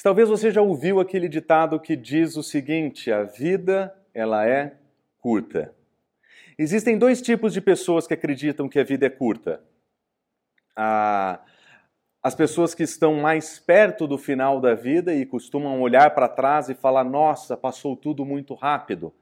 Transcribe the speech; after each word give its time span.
Talvez 0.00 0.28
você 0.28 0.50
já 0.50 0.62
ouviu 0.62 1.00
aquele 1.00 1.28
ditado 1.28 1.78
que 1.78 1.94
diz 1.94 2.36
o 2.36 2.42
seguinte: 2.42 3.12
a 3.12 3.24
vida 3.24 3.94
ela 4.14 4.46
é 4.46 4.74
curta. 5.20 5.74
Existem 6.58 6.98
dois 6.98 7.20
tipos 7.20 7.52
de 7.52 7.60
pessoas 7.60 8.06
que 8.06 8.14
acreditam 8.14 8.68
que 8.68 8.78
a 8.78 8.84
vida 8.84 9.06
é 9.06 9.10
curta. 9.10 9.62
as 12.22 12.34
pessoas 12.34 12.74
que 12.74 12.82
estão 12.84 13.14
mais 13.14 13.58
perto 13.58 14.06
do 14.06 14.16
final 14.16 14.60
da 14.60 14.74
vida 14.74 15.14
e 15.14 15.26
costumam 15.26 15.80
olhar 15.80 16.14
para 16.14 16.28
trás 16.28 16.68
e 16.68 16.74
falar: 16.74 17.04
nossa, 17.04 17.56
passou 17.56 17.96
tudo 17.96 18.24
muito 18.24 18.54
rápido. 18.54 19.12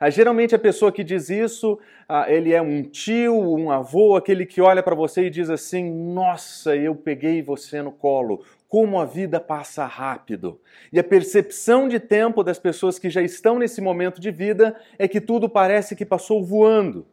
Ah, 0.00 0.10
geralmente 0.10 0.54
a 0.54 0.58
pessoa 0.58 0.92
que 0.92 1.02
diz 1.02 1.28
isso, 1.28 1.78
ah, 2.08 2.30
ele 2.30 2.52
é 2.52 2.62
um 2.62 2.84
tio, 2.84 3.34
um 3.34 3.68
avô, 3.68 4.14
aquele 4.14 4.46
que 4.46 4.60
olha 4.60 4.80
para 4.80 4.94
você 4.94 5.26
e 5.26 5.30
diz 5.30 5.50
assim: 5.50 5.90
Nossa, 5.90 6.76
eu 6.76 6.94
peguei 6.94 7.42
você 7.42 7.82
no 7.82 7.90
colo. 7.90 8.44
Como 8.68 9.00
a 9.00 9.06
vida 9.06 9.40
passa 9.40 9.86
rápido. 9.86 10.60
E 10.92 10.98
a 10.98 11.04
percepção 11.04 11.88
de 11.88 11.98
tempo 11.98 12.44
das 12.44 12.58
pessoas 12.58 12.98
que 12.98 13.08
já 13.08 13.22
estão 13.22 13.58
nesse 13.58 13.80
momento 13.80 14.20
de 14.20 14.30
vida 14.30 14.78
é 14.98 15.08
que 15.08 15.20
tudo 15.20 15.48
parece 15.48 15.96
que 15.96 16.04
passou 16.04 16.44
voando. 16.44 17.06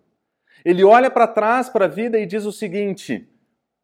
Ele 0.66 0.84
olha 0.84 1.10
para 1.10 1.28
trás 1.28 1.70
para 1.70 1.86
a 1.86 1.88
vida 1.88 2.20
e 2.20 2.26
diz 2.26 2.46
o 2.46 2.52
seguinte: 2.52 3.28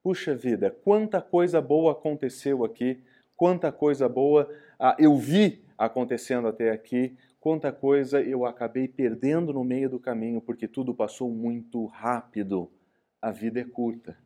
Puxa 0.04 0.36
vida, 0.36 0.70
quanta 0.84 1.22
coisa 1.22 1.62
boa 1.62 1.92
aconteceu 1.92 2.66
aqui, 2.66 3.02
quanta 3.38 3.72
coisa 3.72 4.10
boa 4.10 4.50
ah, 4.80 4.96
eu 4.98 5.16
vi 5.16 5.64
acontecendo 5.78 6.48
até 6.48 6.72
aqui, 6.72 7.16
quanta 7.40 7.72
coisa 7.72 8.20
eu 8.20 8.46
acabei 8.46 8.88
perdendo 8.88 9.54
no 9.54 9.64
meio 9.64 9.90
do 9.90 10.00
caminho 10.00 10.42
porque 10.42 10.68
tudo 10.68 10.94
passou 10.94 11.30
muito 11.30 11.86
rápido. 11.86 12.72
A 13.22 13.30
vida 13.30 13.60
é 13.60 13.64
curta. 13.64 14.18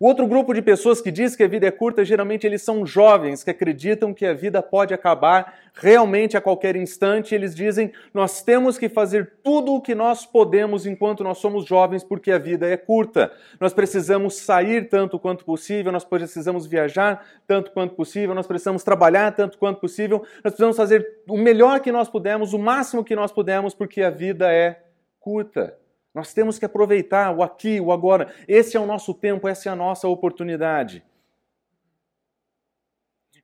O 0.00 0.08
outro 0.08 0.26
grupo 0.26 0.52
de 0.52 0.60
pessoas 0.60 1.00
que 1.00 1.10
diz 1.10 1.36
que 1.36 1.44
a 1.44 1.48
vida 1.48 1.66
é 1.66 1.70
curta, 1.70 2.04
geralmente 2.04 2.46
eles 2.46 2.62
são 2.62 2.84
jovens 2.84 3.44
que 3.44 3.50
acreditam 3.50 4.12
que 4.12 4.26
a 4.26 4.34
vida 4.34 4.60
pode 4.60 4.92
acabar 4.92 5.54
realmente 5.74 6.36
a 6.36 6.40
qualquer 6.40 6.74
instante. 6.74 7.34
Eles 7.34 7.54
dizem: 7.54 7.92
nós 8.12 8.42
temos 8.42 8.76
que 8.76 8.88
fazer 8.88 9.34
tudo 9.42 9.74
o 9.74 9.80
que 9.80 9.94
nós 9.94 10.26
podemos 10.26 10.84
enquanto 10.84 11.22
nós 11.22 11.38
somos 11.38 11.64
jovens, 11.64 12.02
porque 12.02 12.32
a 12.32 12.38
vida 12.38 12.68
é 12.68 12.76
curta. 12.76 13.32
Nós 13.60 13.72
precisamos 13.72 14.36
sair 14.36 14.88
tanto 14.88 15.18
quanto 15.18 15.44
possível, 15.44 15.92
nós 15.92 16.04
precisamos 16.04 16.66
viajar 16.66 17.24
tanto 17.46 17.70
quanto 17.70 17.94
possível, 17.94 18.34
nós 18.34 18.46
precisamos 18.46 18.82
trabalhar 18.82 19.32
tanto 19.32 19.58
quanto 19.58 19.80
possível, 19.80 20.18
nós 20.42 20.52
precisamos 20.52 20.76
fazer 20.76 21.22
o 21.28 21.36
melhor 21.36 21.80
que 21.80 21.92
nós 21.92 22.08
pudermos, 22.08 22.52
o 22.52 22.58
máximo 22.58 23.04
que 23.04 23.14
nós 23.14 23.30
pudermos, 23.30 23.74
porque 23.74 24.02
a 24.02 24.10
vida 24.10 24.52
é 24.52 24.82
curta. 25.20 25.83
Nós 26.14 26.32
temos 26.32 26.58
que 26.58 26.64
aproveitar 26.64 27.36
o 27.36 27.42
aqui, 27.42 27.80
o 27.80 27.90
agora. 27.90 28.32
Esse 28.46 28.76
é 28.76 28.80
o 28.80 28.86
nosso 28.86 29.12
tempo, 29.12 29.48
essa 29.48 29.68
é 29.68 29.72
a 29.72 29.76
nossa 29.76 30.06
oportunidade. 30.06 31.04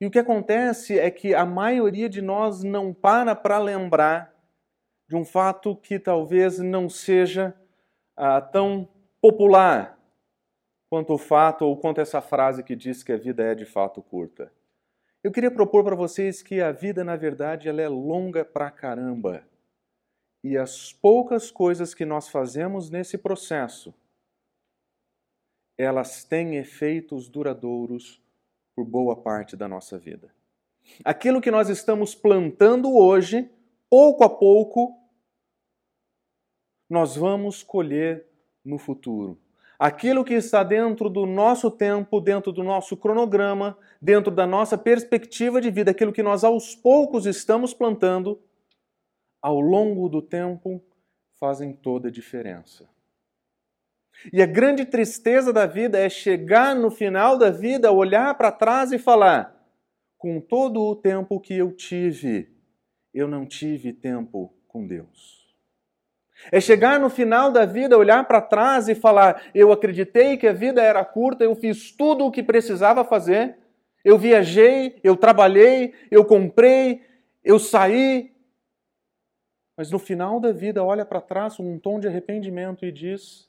E 0.00 0.06
o 0.06 0.10
que 0.10 0.18
acontece 0.18 0.98
é 0.98 1.10
que 1.10 1.34
a 1.34 1.44
maioria 1.44 2.08
de 2.08 2.22
nós 2.22 2.62
não 2.62 2.94
para 2.94 3.34
para 3.34 3.58
lembrar 3.58 4.32
de 5.08 5.16
um 5.16 5.24
fato 5.24 5.74
que 5.76 5.98
talvez 5.98 6.58
não 6.60 6.88
seja 6.88 7.54
ah, 8.16 8.40
tão 8.40 8.88
popular 9.20 9.98
quanto 10.88 11.12
o 11.14 11.18
fato 11.18 11.64
ou 11.66 11.76
quanto 11.76 12.00
essa 12.00 12.20
frase 12.20 12.62
que 12.62 12.74
diz 12.74 13.02
que 13.02 13.12
a 13.12 13.16
vida 13.16 13.42
é 13.42 13.54
de 13.54 13.66
fato 13.66 14.00
curta. 14.00 14.52
Eu 15.22 15.30
queria 15.30 15.50
propor 15.50 15.84
para 15.84 15.94
vocês 15.94 16.42
que 16.42 16.62
a 16.62 16.72
vida, 16.72 17.04
na 17.04 17.14
verdade, 17.14 17.68
ela 17.68 17.82
é 17.82 17.88
longa 17.88 18.42
pra 18.44 18.70
caramba. 18.70 19.44
E 20.42 20.56
as 20.56 20.92
poucas 20.92 21.50
coisas 21.50 21.94
que 21.94 22.04
nós 22.04 22.28
fazemos 22.28 22.88
nesse 22.90 23.18
processo, 23.18 23.94
elas 25.76 26.24
têm 26.24 26.56
efeitos 26.56 27.28
duradouros 27.28 28.22
por 28.74 28.84
boa 28.84 29.16
parte 29.16 29.56
da 29.56 29.68
nossa 29.68 29.98
vida. 29.98 30.32
Aquilo 31.04 31.40
que 31.40 31.50
nós 31.50 31.68
estamos 31.68 32.14
plantando 32.14 32.94
hoje, 32.94 33.50
pouco 33.88 34.24
a 34.24 34.30
pouco, 34.30 34.98
nós 36.88 37.16
vamos 37.16 37.62
colher 37.62 38.26
no 38.64 38.78
futuro. 38.78 39.38
Aquilo 39.78 40.24
que 40.24 40.34
está 40.34 40.62
dentro 40.62 41.08
do 41.08 41.24
nosso 41.24 41.70
tempo, 41.70 42.20
dentro 42.20 42.52
do 42.52 42.62
nosso 42.62 42.96
cronograma, 42.96 43.78
dentro 44.00 44.30
da 44.30 44.46
nossa 44.46 44.76
perspectiva 44.76 45.60
de 45.60 45.70
vida, 45.70 45.92
aquilo 45.92 46.12
que 46.12 46.22
nós 46.22 46.44
aos 46.44 46.74
poucos 46.74 47.24
estamos 47.24 47.72
plantando, 47.72 48.38
ao 49.40 49.60
longo 49.60 50.08
do 50.08 50.20
tempo 50.20 50.82
fazem 51.38 51.72
toda 51.72 52.08
a 52.08 52.12
diferença. 52.12 52.88
E 54.32 54.42
a 54.42 54.46
grande 54.46 54.84
tristeza 54.84 55.52
da 55.52 55.66
vida 55.66 55.98
é 55.98 56.08
chegar 56.08 56.76
no 56.76 56.90
final 56.90 57.38
da 57.38 57.50
vida, 57.50 57.90
olhar 57.90 58.34
para 58.36 58.52
trás 58.52 58.92
e 58.92 58.98
falar: 58.98 59.56
com 60.18 60.40
todo 60.40 60.82
o 60.82 60.94
tempo 60.94 61.40
que 61.40 61.54
eu 61.54 61.72
tive, 61.72 62.54
eu 63.14 63.26
não 63.26 63.46
tive 63.46 63.92
tempo 63.92 64.52
com 64.68 64.86
Deus. 64.86 65.40
É 66.52 66.60
chegar 66.60 66.98
no 66.98 67.10
final 67.10 67.50
da 67.50 67.66
vida, 67.66 67.98
olhar 67.98 68.26
para 68.26 68.42
trás 68.42 68.88
e 68.88 68.94
falar: 68.94 69.42
eu 69.54 69.72
acreditei 69.72 70.36
que 70.36 70.46
a 70.46 70.52
vida 70.52 70.82
era 70.82 71.04
curta, 71.04 71.44
eu 71.44 71.54
fiz 71.54 71.90
tudo 71.90 72.26
o 72.26 72.30
que 72.30 72.42
precisava 72.42 73.02
fazer, 73.04 73.56
eu 74.04 74.18
viajei, 74.18 75.00
eu 75.02 75.16
trabalhei, 75.16 75.94
eu 76.10 76.24
comprei, 76.24 77.02
eu 77.42 77.58
saí, 77.58 78.29
mas 79.80 79.90
no 79.90 79.98
final 79.98 80.38
da 80.38 80.52
vida 80.52 80.84
olha 80.84 81.06
para 81.06 81.22
trás 81.22 81.56
com 81.56 81.72
um 81.72 81.78
tom 81.78 81.98
de 81.98 82.06
arrependimento 82.06 82.84
e 82.84 82.92
diz: 82.92 83.48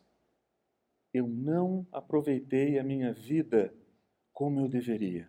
Eu 1.13 1.27
não 1.27 1.85
aproveitei 1.91 2.79
a 2.79 2.83
minha 2.85 3.11
vida 3.11 3.73
como 4.31 4.61
eu 4.61 4.69
deveria. 4.69 5.27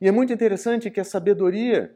E 0.00 0.08
é 0.08 0.10
muito 0.10 0.32
interessante 0.32 0.90
que 0.90 0.98
a 0.98 1.04
sabedoria 1.04 1.94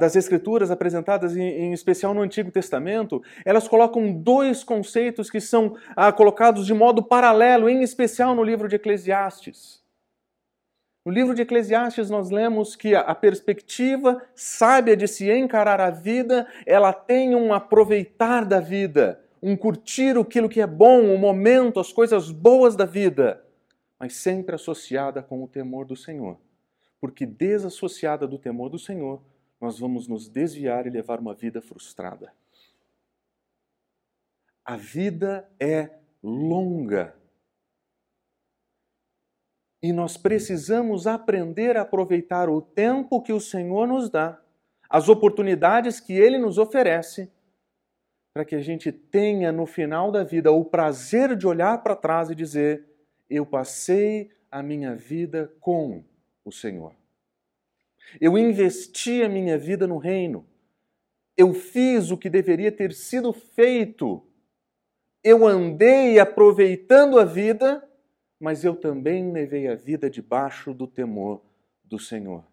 das 0.00 0.16
Escrituras 0.16 0.70
apresentadas 0.70 1.36
em, 1.36 1.74
especial 1.74 2.14
no 2.14 2.22
Antigo 2.22 2.50
Testamento, 2.50 3.22
elas 3.44 3.68
colocam 3.68 4.10
dois 4.10 4.64
conceitos 4.64 5.30
que 5.30 5.42
são 5.42 5.76
ah, 5.94 6.10
colocados 6.10 6.64
de 6.64 6.72
modo 6.72 7.02
paralelo, 7.02 7.68
em 7.68 7.82
especial 7.82 8.34
no 8.34 8.42
livro 8.42 8.66
de 8.66 8.76
Eclesiastes. 8.76 9.83
No 11.04 11.12
livro 11.12 11.34
de 11.34 11.42
Eclesiastes, 11.42 12.08
nós 12.08 12.30
lemos 12.30 12.74
que 12.74 12.94
a 12.94 13.14
perspectiva 13.14 14.26
sábia 14.34 14.96
de 14.96 15.06
se 15.06 15.30
encarar 15.30 15.78
a 15.78 15.90
vida, 15.90 16.48
ela 16.64 16.94
tem 16.94 17.36
um 17.36 17.52
aproveitar 17.52 18.46
da 18.46 18.58
vida, 18.58 19.22
um 19.42 19.54
curtir 19.54 20.16
aquilo 20.16 20.48
que 20.48 20.62
é 20.62 20.66
bom, 20.66 21.14
o 21.14 21.18
momento, 21.18 21.78
as 21.78 21.92
coisas 21.92 22.30
boas 22.30 22.74
da 22.74 22.86
vida, 22.86 23.44
mas 24.00 24.14
sempre 24.14 24.54
associada 24.54 25.22
com 25.22 25.44
o 25.44 25.48
temor 25.48 25.84
do 25.84 25.94
Senhor. 25.94 26.38
Porque 26.98 27.26
desassociada 27.26 28.26
do 28.26 28.38
temor 28.38 28.70
do 28.70 28.78
Senhor, 28.78 29.20
nós 29.60 29.78
vamos 29.78 30.08
nos 30.08 30.26
desviar 30.26 30.86
e 30.86 30.90
levar 30.90 31.20
uma 31.20 31.34
vida 31.34 31.60
frustrada. 31.60 32.32
A 34.64 34.78
vida 34.78 35.46
é 35.60 35.90
longa 36.22 37.14
e 39.84 39.92
nós 39.92 40.16
precisamos 40.16 41.06
aprender 41.06 41.76
a 41.76 41.82
aproveitar 41.82 42.48
o 42.48 42.62
tempo 42.62 43.20
que 43.20 43.34
o 43.34 43.38
Senhor 43.38 43.86
nos 43.86 44.08
dá, 44.08 44.40
as 44.88 45.10
oportunidades 45.10 46.00
que 46.00 46.14
Ele 46.14 46.38
nos 46.38 46.56
oferece, 46.56 47.30
para 48.32 48.46
que 48.46 48.54
a 48.54 48.62
gente 48.62 48.90
tenha 48.90 49.52
no 49.52 49.66
final 49.66 50.10
da 50.10 50.24
vida 50.24 50.50
o 50.50 50.64
prazer 50.64 51.36
de 51.36 51.46
olhar 51.46 51.82
para 51.82 51.94
trás 51.94 52.30
e 52.30 52.34
dizer: 52.34 52.82
Eu 53.28 53.44
passei 53.44 54.30
a 54.50 54.62
minha 54.62 54.96
vida 54.96 55.52
com 55.60 56.02
o 56.46 56.50
Senhor. 56.50 56.94
Eu 58.18 58.38
investi 58.38 59.22
a 59.22 59.28
minha 59.28 59.58
vida 59.58 59.86
no 59.86 59.98
reino. 59.98 60.46
Eu 61.36 61.52
fiz 61.52 62.10
o 62.10 62.16
que 62.16 62.30
deveria 62.30 62.72
ter 62.72 62.94
sido 62.94 63.34
feito. 63.34 64.26
Eu 65.22 65.46
andei 65.46 66.18
aproveitando 66.18 67.18
a 67.18 67.24
vida 67.26 67.86
mas 68.44 68.62
eu 68.62 68.76
também 68.76 69.32
levei 69.32 69.66
a 69.68 69.74
vida 69.74 70.10
debaixo 70.10 70.74
do 70.74 70.86
temor 70.86 71.40
do 71.82 71.98
Senhor. 71.98 72.44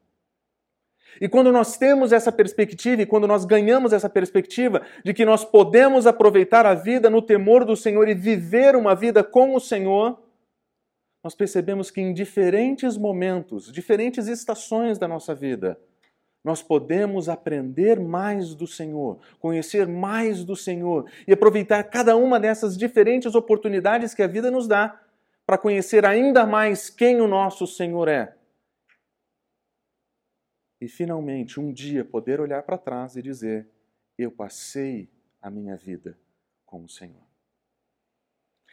E 1.20 1.28
quando 1.28 1.52
nós 1.52 1.78
temos 1.78 2.14
essa 2.14 2.32
perspectiva 2.32 3.02
e 3.02 3.06
quando 3.06 3.28
nós 3.28 3.44
ganhamos 3.44 3.92
essa 3.92 4.10
perspectiva 4.10 4.82
de 5.04 5.14
que 5.14 5.26
nós 5.26 5.44
podemos 5.44 6.08
aproveitar 6.08 6.66
a 6.66 6.74
vida 6.74 7.10
no 7.10 7.22
temor 7.22 7.66
do 7.66 7.76
Senhor 7.76 8.08
e 8.08 8.14
viver 8.14 8.74
uma 8.74 8.96
vida 8.96 9.22
com 9.22 9.54
o 9.54 9.60
Senhor, 9.60 10.18
nós 11.22 11.36
percebemos 11.36 11.92
que 11.92 12.00
em 12.00 12.14
diferentes 12.14 12.96
momentos, 12.96 13.70
diferentes 13.70 14.30
estações 14.30 14.98
da 14.98 15.10
nossa 15.10 15.36
vida, 15.36 15.78
nós 16.42 16.64
podemos 16.64 17.28
aprender 17.28 18.00
mais 18.00 18.56
do 18.56 18.66
Senhor, 18.66 19.20
conhecer 19.40 19.90
mais 19.90 20.46
do 20.46 20.56
Senhor 20.56 21.12
e 21.28 21.34
aproveitar 21.34 21.84
cada 21.84 22.16
uma 22.16 22.40
dessas 22.40 22.78
diferentes 22.78 23.36
oportunidades 23.36 24.14
que 24.14 24.24
a 24.24 24.28
vida 24.28 24.50
nos 24.50 24.70
dá 24.70 24.98
para 25.52 25.58
conhecer 25.58 26.06
ainda 26.06 26.46
mais 26.46 26.90
quem 26.90 27.20
o 27.20 27.28
nosso 27.28 27.68
Senhor 27.68 28.08
é. 28.08 28.34
E 30.80 30.88
finalmente, 30.88 31.60
um 31.60 31.74
dia, 31.74 32.06
poder 32.06 32.40
olhar 32.40 32.64
para 32.64 32.78
trás 32.78 33.18
e 33.18 33.22
dizer: 33.22 33.68
Eu 34.18 34.32
passei 34.32 35.10
a 35.42 35.50
minha 35.50 35.76
vida 35.76 36.18
com 36.66 36.82
o 36.86 36.88
Senhor. 36.88 37.28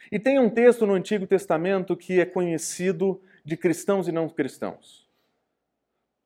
E 0.09 0.17
tem 0.17 0.39
um 0.39 0.49
texto 0.49 0.87
no 0.87 0.93
Antigo 0.93 1.27
Testamento 1.27 1.97
que 1.97 2.21
é 2.21 2.25
conhecido 2.25 3.21
de 3.43 3.57
cristãos 3.57 4.07
e 4.07 4.13
não 4.13 4.29
cristãos. 4.29 5.05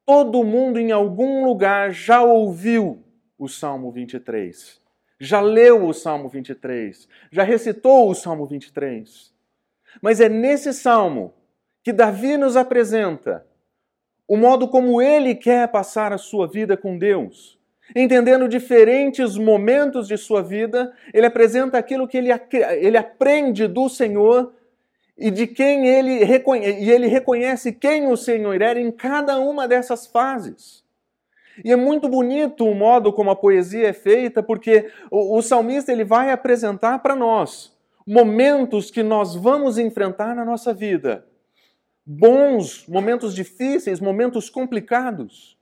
Todo 0.05 0.43
mundo 0.43 0.77
em 0.77 0.91
algum 0.91 1.43
lugar 1.43 1.91
já 1.91 2.21
ouviu 2.21 3.03
o 3.39 3.47
Salmo 3.47 3.91
23, 3.91 4.79
já 5.19 5.41
leu 5.41 5.87
o 5.87 5.93
Salmo 5.95 6.29
23, 6.29 7.09
já 7.31 7.41
recitou 7.41 8.07
o 8.07 8.13
Salmo 8.13 8.45
23. 8.45 9.32
Mas 10.01 10.19
é 10.19 10.29
nesse 10.29 10.73
salmo 10.73 11.33
que 11.83 11.91
Davi 11.91 12.37
nos 12.37 12.55
apresenta 12.55 13.45
o 14.27 14.37
modo 14.37 14.67
como 14.67 15.01
ele 15.01 15.35
quer 15.35 15.67
passar 15.67 16.13
a 16.13 16.17
sua 16.17 16.47
vida 16.47 16.77
com 16.77 16.97
Deus. 16.97 17.59
Entendendo 17.95 18.47
diferentes 18.47 19.37
momentos 19.37 20.07
de 20.07 20.17
sua 20.17 20.41
vida, 20.41 20.93
ele 21.13 21.25
apresenta 21.25 21.77
aquilo 21.77 22.07
que 22.07 22.17
ele, 22.17 22.29
ele 22.79 22.97
aprende 22.97 23.67
do 23.67 23.89
Senhor 23.89 24.53
e 25.17 25.29
de 25.29 25.45
quem 25.45 25.87
ele 25.87 26.23
reconhece, 26.23 26.79
e 26.79 26.89
ele 26.89 27.07
reconhece 27.07 27.73
quem 27.73 28.07
o 28.07 28.17
Senhor 28.17 28.59
era 28.61 28.79
em 28.79 28.91
cada 28.91 29.39
uma 29.39 29.67
dessas 29.67 30.07
fases. 30.07 30.83
E 31.63 31.71
é 31.71 31.75
muito 31.75 32.09
bonito 32.09 32.65
o 32.65 32.73
modo 32.73 33.13
como 33.13 33.29
a 33.29 33.35
poesia 33.35 33.89
é 33.89 33.93
feita, 33.93 34.41
porque 34.41 34.89
o, 35.11 35.37
o 35.37 35.41
salmista 35.41 35.91
ele 35.91 36.03
vai 36.03 36.31
apresentar 36.31 36.99
para 36.99 37.15
nós 37.15 37.72
momentos 38.05 38.91
que 38.91 39.03
nós 39.03 39.35
vamos 39.35 39.77
enfrentar 39.77 40.35
na 40.35 40.45
nossa 40.45 40.73
vida. 40.73 41.27
Bons, 42.05 42.85
momentos 42.87 43.33
difíceis, 43.33 43.99
momentos 43.99 44.49
complicados, 44.49 45.57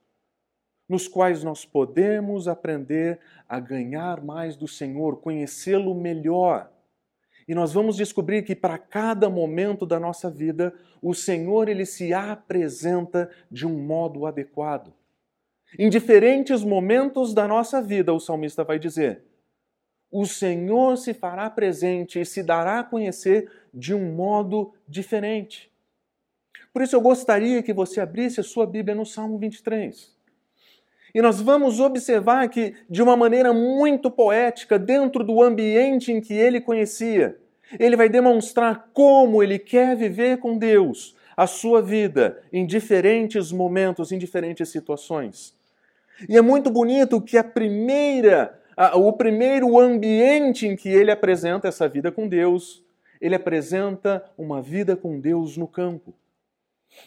nos 0.89 1.07
quais 1.07 1.43
nós 1.43 1.65
podemos 1.65 2.47
aprender 2.47 3.19
a 3.47 3.59
ganhar 3.59 4.21
mais 4.23 4.55
do 4.55 4.67
Senhor, 4.67 5.17
conhecê-lo 5.17 5.93
melhor 5.93 6.71
e 7.51 7.53
nós 7.53 7.73
vamos 7.73 7.97
descobrir 7.97 8.43
que 8.43 8.55
para 8.55 8.77
cada 8.77 9.29
momento 9.29 9.85
da 9.85 9.99
nossa 9.99 10.29
vida, 10.29 10.73
o 11.01 11.13
Senhor 11.13 11.67
ele 11.67 11.85
se 11.85 12.13
apresenta 12.13 13.29
de 13.51 13.67
um 13.67 13.77
modo 13.77 14.25
adequado. 14.25 14.93
Em 15.77 15.89
diferentes 15.89 16.63
momentos 16.63 17.33
da 17.33 17.47
nossa 17.47 17.81
vida, 17.81 18.13
o 18.13 18.19
salmista 18.21 18.63
vai 18.63 18.77
dizer: 18.77 19.23
o 20.11 20.25
Senhor 20.25 20.97
se 20.97 21.13
fará 21.13 21.49
presente 21.49 22.19
e 22.19 22.25
se 22.25 22.43
dará 22.43 22.79
a 22.79 22.83
conhecer 22.83 23.49
de 23.73 23.93
um 23.93 24.13
modo 24.13 24.73
diferente. 24.87 25.71
Por 26.73 26.81
isso 26.81 26.95
eu 26.95 27.01
gostaria 27.01 27.63
que 27.63 27.73
você 27.73 27.99
abrisse 27.99 28.39
a 28.39 28.43
sua 28.43 28.65
Bíblia 28.65 28.95
no 28.95 29.05
Salmo 29.05 29.37
23. 29.37 30.11
E 31.13 31.21
nós 31.21 31.41
vamos 31.41 31.79
observar 31.79 32.47
que, 32.47 32.73
de 32.89 33.01
uma 33.01 33.17
maneira 33.17 33.53
muito 33.53 34.09
poética, 34.09 34.79
dentro 34.79 35.23
do 35.23 35.41
ambiente 35.41 36.11
em 36.11 36.21
que 36.21 36.33
ele 36.33 36.61
conhecia, 36.61 37.37
ele 37.77 37.97
vai 37.97 38.07
demonstrar 38.07 38.89
como 38.93 39.43
ele 39.43 39.59
quer 39.59 39.95
viver 39.95 40.37
com 40.37 40.57
Deus 40.57 41.15
a 41.35 41.47
sua 41.47 41.81
vida 41.81 42.41
em 42.51 42.65
diferentes 42.65 43.51
momentos, 43.51 44.11
em 44.11 44.17
diferentes 44.17 44.69
situações. 44.69 45.53
E 46.29 46.37
é 46.37 46.41
muito 46.41 46.69
bonito 46.69 47.21
que 47.21 47.37
a 47.37 47.43
primeira, 47.43 48.60
o 48.95 49.13
primeiro 49.13 49.77
ambiente 49.79 50.67
em 50.67 50.75
que 50.75 50.89
ele 50.89 51.11
apresenta 51.11 51.67
essa 51.67 51.87
vida 51.87 52.11
com 52.11 52.27
Deus, 52.27 52.83
ele 53.19 53.35
apresenta 53.35 54.23
uma 54.37 54.61
vida 54.61 54.95
com 54.95 55.19
Deus 55.19 55.55
no 55.57 55.67
campo. 55.67 56.13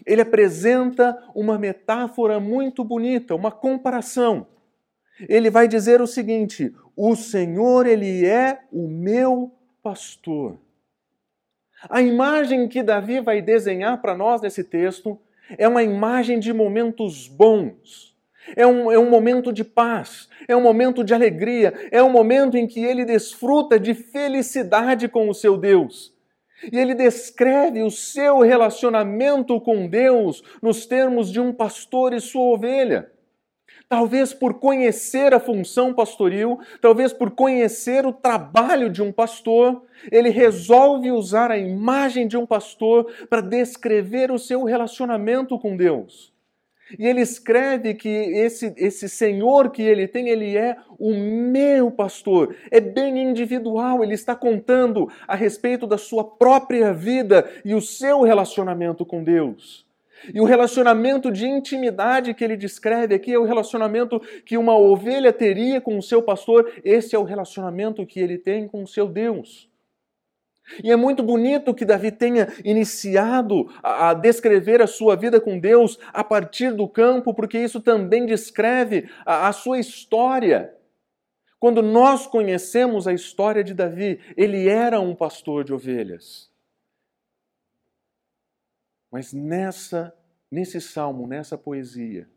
Ele 0.06 0.22
apresenta 0.22 1.18
uma 1.34 1.58
metáfora 1.58 2.40
muito 2.40 2.84
bonita, 2.84 3.34
uma 3.34 3.50
comparação. 3.50 4.46
Ele 5.28 5.50
vai 5.50 5.68
dizer 5.68 6.00
o 6.00 6.06
seguinte: 6.06 6.74
o 6.96 7.14
Senhor, 7.14 7.86
ele 7.86 8.24
é 8.24 8.60
o 8.72 8.88
meu 8.88 9.52
pastor. 9.82 10.58
A 11.88 12.00
imagem 12.00 12.66
que 12.68 12.82
Davi 12.82 13.20
vai 13.20 13.42
desenhar 13.42 14.00
para 14.00 14.16
nós 14.16 14.40
nesse 14.40 14.64
texto 14.64 15.18
é 15.58 15.68
uma 15.68 15.82
imagem 15.82 16.38
de 16.38 16.52
momentos 16.52 17.28
bons. 17.28 18.13
É 18.56 18.67
um, 18.67 18.91
é 18.91 18.99
um 18.99 19.08
momento 19.08 19.52
de 19.52 19.64
paz, 19.64 20.29
é 20.46 20.55
um 20.55 20.61
momento 20.61 21.02
de 21.02 21.14
alegria, 21.14 21.73
é 21.91 22.02
um 22.02 22.11
momento 22.11 22.56
em 22.56 22.67
que 22.67 22.85
ele 22.85 23.05
desfruta 23.05 23.79
de 23.79 23.94
felicidade 23.94 25.08
com 25.08 25.29
o 25.29 25.35
seu 25.35 25.56
Deus. 25.56 26.12
E 26.70 26.79
ele 26.79 26.94
descreve 26.94 27.82
o 27.82 27.91
seu 27.91 28.41
relacionamento 28.41 29.61
com 29.61 29.87
Deus 29.87 30.43
nos 30.62 30.87
termos 30.87 31.31
de 31.31 31.41
um 31.41 31.52
pastor 31.52 32.12
e 32.12 32.20
sua 32.20 32.55
ovelha. 32.55 33.11
Talvez 33.88 34.32
por 34.32 34.55
conhecer 34.55 35.35
a 35.35 35.41
função 35.41 35.93
pastoril, 35.93 36.58
talvez 36.81 37.12
por 37.12 37.31
conhecer 37.31 38.06
o 38.06 38.12
trabalho 38.12 38.88
de 38.88 39.02
um 39.02 39.12
pastor, 39.12 39.85
ele 40.11 40.31
resolve 40.31 41.12
usar 41.12 41.50
a 41.50 41.58
imagem 41.58 42.26
de 42.26 42.37
um 42.37 42.46
pastor 42.46 43.06
para 43.29 43.43
descrever 43.43 44.31
o 44.32 44.38
seu 44.38 44.64
relacionamento 44.64 45.58
com 45.58 45.76
Deus. 45.76 46.33
E 46.99 47.06
ele 47.06 47.20
escreve 47.20 47.94
que 47.94 48.08
esse, 48.08 48.73
esse 48.76 49.08
Senhor 49.08 49.70
que 49.70 49.82
ele 49.82 50.06
tem, 50.06 50.29
ele 50.29 50.56
é 50.56 50.76
o 50.99 51.14
meu 51.14 51.91
pastor. 51.91 52.55
É 52.70 52.81
bem 52.81 53.23
individual, 53.23 54.02
ele 54.02 54.14
está 54.14 54.35
contando 54.35 55.08
a 55.26 55.35
respeito 55.35 55.87
da 55.87 55.99
sua 55.99 56.25
própria 56.25 56.93
vida 56.93 57.49
e 57.64 57.75
o 57.75 57.81
seu 57.81 58.23
relacionamento 58.23 59.05
com 59.05 59.23
Deus. 59.23 59.85
E 60.32 60.41
o 60.41 60.44
relacionamento 60.44 61.31
de 61.31 61.46
intimidade 61.46 62.32
que 62.32 62.43
ele 62.43 62.56
descreve 62.56 63.14
aqui 63.14 63.32
é 63.32 63.38
o 63.38 63.44
relacionamento 63.44 64.20
que 64.46 64.56
uma 64.56 64.76
ovelha 64.76 65.32
teria 65.32 65.81
com 65.81 65.99
o 65.99 66.02
seu 66.02 66.23
pastor, 66.23 66.73
esse 66.82 67.14
é 67.14 67.19
o 67.19 67.25
relacionamento 67.25 68.06
que 68.06 68.20
ele 68.20 68.38
tem 68.38 68.67
com 68.67 68.82
o 68.82 68.88
seu 68.88 69.06
Deus. 69.06 69.69
E 70.82 70.90
é 70.90 70.96
muito 70.96 71.22
bonito 71.22 71.75
que 71.75 71.84
Davi 71.84 72.11
tenha 72.11 72.49
iniciado 72.64 73.70
a, 73.82 74.14
descrever 74.14 74.81
a 74.81 74.87
sua 74.87 75.14
vida 75.14 75.40
com 75.40 75.58
Deus 75.58 75.99
a 76.12 76.25
partir 76.25 76.72
do 76.72 76.88
campo, 76.88 77.34
porque 77.34 77.58
isso 77.58 77.81
também 77.81 78.25
descreve 78.25 79.08
a, 79.26 79.49
a 79.49 79.52
sua 79.52 79.78
história. 79.78 80.75
Quando 81.61 81.82
nós 81.82 82.26
conhecemos 82.26 83.06
a 83.06 83.12
história 83.12 83.62
de 83.62 83.75
Davi, 83.75 84.20
ele 84.37 84.69
era 84.69 85.00
um 85.00 85.14
pastor 85.14 85.64
de 85.64 85.72
ovelhas. 85.72 86.50
Mas 89.10 89.32
nessa, 89.32 90.14
nesse 90.50 90.81
salmo, 90.81 91.26
nessa 91.26 91.56
poesia, 91.56 92.28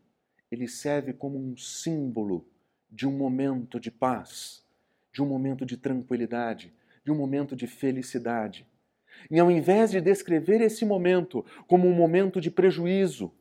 ele 0.50 0.68
serve 0.68 1.12
como 1.12 1.38
um 1.38 1.56
símbolo 1.56 2.46
de 2.90 3.06
um 3.06 3.12
momento 3.12 3.80
de 3.80 3.90
paz, 3.90 4.64
de 5.12 5.22
um 5.22 5.26
momento 5.26 5.66
de 5.66 5.76
tranquilidade, 5.76 6.72
de 7.08 7.12
um 7.12 7.16
momento 7.16 7.56
de 7.56 7.66
felicidade. 7.66 8.66
E 9.30 9.40
ao 9.40 9.50
invés 9.50 9.90
de 9.90 9.98
descrever 9.98 10.60
esse 10.60 10.84
momento 10.84 11.42
como 11.66 11.88
um 11.88 11.94
momento 11.94 12.38
de 12.38 12.50
prejuízo, 12.50 13.32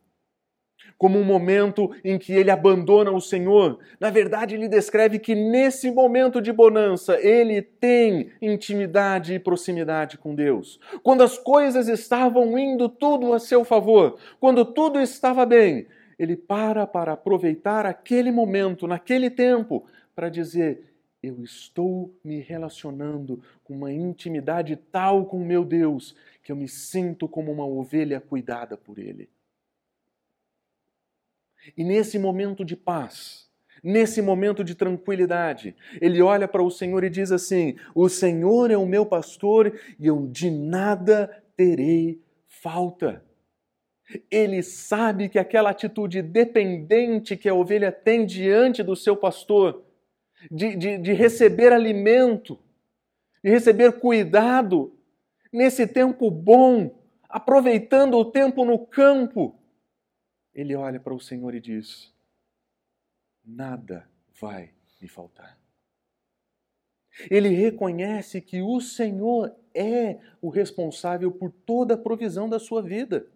como 0.97 1.19
um 1.19 1.23
momento 1.23 1.91
em 2.01 2.17
que 2.17 2.31
ele 2.31 2.49
abandona 2.49 3.11
o 3.11 3.19
Senhor. 3.19 3.77
Na 3.99 4.09
verdade, 4.09 4.55
ele 4.55 4.69
descreve 4.69 5.19
que 5.19 5.35
nesse 5.35 5.91
momento 5.91 6.41
de 6.41 6.53
bonança 6.53 7.19
ele 7.19 7.61
tem 7.61 8.31
intimidade 8.41 9.33
e 9.33 9.39
proximidade 9.39 10.17
com 10.17 10.33
Deus. 10.33 10.79
Quando 11.03 11.23
as 11.23 11.37
coisas 11.37 11.89
estavam 11.89 12.57
indo 12.57 12.87
tudo 12.87 13.33
a 13.33 13.39
seu 13.39 13.65
favor, 13.65 14.17
quando 14.39 14.63
tudo 14.63 14.99
estava 15.01 15.45
bem, 15.45 15.87
ele 16.17 16.37
para 16.37 16.87
para 16.87 17.13
aproveitar 17.13 17.85
aquele 17.85 18.31
momento, 18.31 18.87
naquele 18.87 19.29
tempo, 19.29 19.85
para 20.15 20.29
dizer: 20.29 20.96
eu 21.21 21.43
estou 21.43 22.15
me 22.23 22.39
relacionando 22.39 23.41
com 23.63 23.73
uma 23.73 23.91
intimidade 23.91 24.75
tal 24.75 25.25
com 25.25 25.43
meu 25.43 25.65
Deus 25.65 26.15
que 26.43 26.51
eu 26.51 26.55
me 26.55 26.67
sinto 26.67 27.27
como 27.27 27.51
uma 27.51 27.65
ovelha 27.65 28.21
cuidada 28.21 28.77
por 28.77 28.99
Ele. 28.99 29.29
E 31.75 31.83
nesse 31.83 32.17
momento 32.17 32.63
de 32.63 32.75
paz, 32.75 33.49
nesse 33.83 34.21
momento 34.21 34.63
de 34.63 34.75
tranquilidade, 34.75 35.75
ele 35.99 36.21
olha 36.21 36.47
para 36.47 36.63
o 36.63 36.71
Senhor 36.71 37.03
e 37.03 37.09
diz 37.09 37.31
assim: 37.31 37.75
O 37.93 38.07
Senhor 38.07 38.71
é 38.71 38.77
o 38.77 38.85
meu 38.85 39.05
pastor 39.05 39.77
e 39.99 40.07
eu 40.07 40.27
de 40.27 40.49
nada 40.49 41.43
terei 41.55 42.21
falta. 42.47 43.23
Ele 44.31 44.63
sabe 44.63 45.27
que 45.27 45.37
aquela 45.37 45.71
atitude 45.71 46.21
dependente 46.21 47.35
que 47.35 47.49
a 47.49 47.53
ovelha 47.53 47.91
tem 47.91 48.25
diante 48.25 48.81
do 48.81 48.95
seu 48.95 49.17
pastor, 49.17 49.83
de, 50.51 50.75
de, 50.75 50.97
de 50.97 51.13
receber 51.13 51.73
alimento, 51.73 52.59
de 53.43 53.49
receber 53.49 53.99
cuidado, 53.99 54.97
nesse 55.51 55.87
tempo 55.87 56.29
bom, 56.29 56.99
aproveitando 57.27 58.17
o 58.17 58.25
tempo 58.25 58.63
no 58.65 58.85
campo, 58.85 59.55
ele 60.53 60.75
olha 60.75 60.99
para 60.99 61.13
o 61.13 61.19
Senhor 61.19 61.53
e 61.55 61.59
diz: 61.59 62.13
Nada 63.45 64.09
vai 64.39 64.71
me 65.01 65.07
faltar. 65.07 65.57
Ele 67.29 67.49
reconhece 67.49 68.41
que 68.41 68.61
o 68.61 68.79
Senhor 68.79 69.55
é 69.73 70.19
o 70.41 70.49
responsável 70.49 71.31
por 71.31 71.51
toda 71.51 71.95
a 71.95 71.97
provisão 71.97 72.47
da 72.47 72.59
sua 72.59 72.81
vida. 72.81 73.27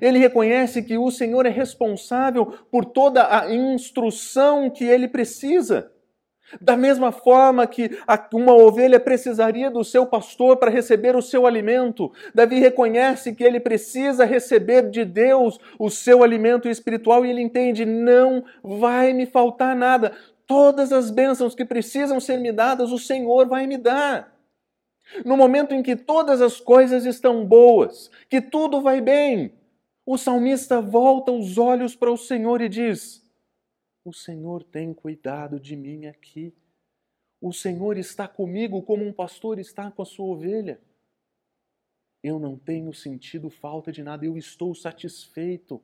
Ele 0.00 0.18
reconhece 0.18 0.82
que 0.82 0.98
o 0.98 1.10
Senhor 1.10 1.46
é 1.46 1.50
responsável 1.50 2.46
por 2.70 2.84
toda 2.84 3.38
a 3.38 3.52
instrução 3.52 4.70
que 4.70 4.84
ele 4.84 5.08
precisa. 5.08 5.90
Da 6.60 6.76
mesma 6.76 7.10
forma 7.10 7.66
que 7.66 7.90
uma 8.32 8.52
ovelha 8.52 9.00
precisaria 9.00 9.70
do 9.70 9.82
seu 9.82 10.06
pastor 10.06 10.56
para 10.56 10.70
receber 10.70 11.16
o 11.16 11.22
seu 11.22 11.46
alimento, 11.46 12.12
Davi 12.34 12.60
reconhece 12.60 13.34
que 13.34 13.42
ele 13.42 13.58
precisa 13.58 14.24
receber 14.24 14.90
de 14.90 15.04
Deus 15.04 15.58
o 15.78 15.88
seu 15.90 16.22
alimento 16.22 16.68
espiritual 16.68 17.24
e 17.24 17.30
ele 17.30 17.40
entende: 17.40 17.84
não 17.84 18.44
vai 18.62 19.12
me 19.12 19.26
faltar 19.26 19.74
nada. 19.74 20.12
Todas 20.46 20.92
as 20.92 21.10
bênçãos 21.10 21.54
que 21.54 21.64
precisam 21.64 22.20
ser 22.20 22.38
me 22.38 22.52
dadas, 22.52 22.92
o 22.92 22.98
Senhor 22.98 23.48
vai 23.48 23.66
me 23.66 23.78
dar. 23.78 24.32
No 25.24 25.36
momento 25.36 25.74
em 25.74 25.82
que 25.82 25.96
todas 25.96 26.40
as 26.40 26.60
coisas 26.60 27.04
estão 27.06 27.44
boas, 27.44 28.10
que 28.28 28.40
tudo 28.40 28.80
vai 28.80 29.00
bem, 29.00 29.52
o 30.06 30.18
salmista 30.18 30.80
volta 30.80 31.32
os 31.32 31.56
olhos 31.56 31.96
para 31.96 32.12
o 32.12 32.16
Senhor 32.16 32.60
e 32.60 32.68
diz: 32.68 33.22
O 34.04 34.12
Senhor 34.12 34.62
tem 34.62 34.92
cuidado 34.92 35.58
de 35.58 35.76
mim 35.76 36.06
aqui. 36.06 36.54
O 37.40 37.52
Senhor 37.52 37.96
está 37.96 38.26
comigo 38.26 38.82
como 38.82 39.04
um 39.04 39.12
pastor 39.12 39.58
está 39.58 39.90
com 39.90 40.02
a 40.02 40.06
sua 40.06 40.26
ovelha. 40.26 40.80
Eu 42.22 42.38
não 42.38 42.56
tenho 42.56 42.92
sentido 42.94 43.50
falta 43.50 43.92
de 43.92 44.02
nada, 44.02 44.24
eu 44.24 44.36
estou 44.38 44.74
satisfeito. 44.74 45.82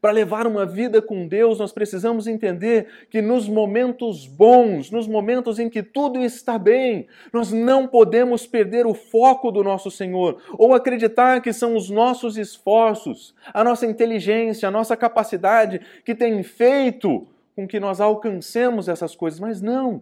Para 0.00 0.12
levar 0.12 0.46
uma 0.46 0.64
vida 0.64 1.02
com 1.02 1.26
Deus, 1.26 1.58
nós 1.58 1.72
precisamos 1.72 2.26
entender 2.26 2.86
que 3.10 3.20
nos 3.20 3.48
momentos 3.48 4.26
bons, 4.26 4.90
nos 4.90 5.08
momentos 5.08 5.58
em 5.58 5.68
que 5.68 5.82
tudo 5.82 6.20
está 6.20 6.56
bem, 6.56 7.08
nós 7.32 7.50
não 7.50 7.88
podemos 7.88 8.46
perder 8.46 8.86
o 8.86 8.94
foco 8.94 9.50
do 9.50 9.64
nosso 9.64 9.90
Senhor 9.90 10.40
ou 10.56 10.72
acreditar 10.72 11.40
que 11.40 11.52
são 11.52 11.74
os 11.74 11.90
nossos 11.90 12.36
esforços, 12.36 13.34
a 13.52 13.64
nossa 13.64 13.86
inteligência, 13.86 14.68
a 14.68 14.72
nossa 14.72 14.96
capacidade 14.96 15.80
que 16.04 16.14
tem 16.14 16.42
feito 16.44 17.26
com 17.56 17.66
que 17.66 17.80
nós 17.80 18.00
alcancemos 18.00 18.88
essas 18.88 19.16
coisas. 19.16 19.40
Mas 19.40 19.60
não. 19.60 20.00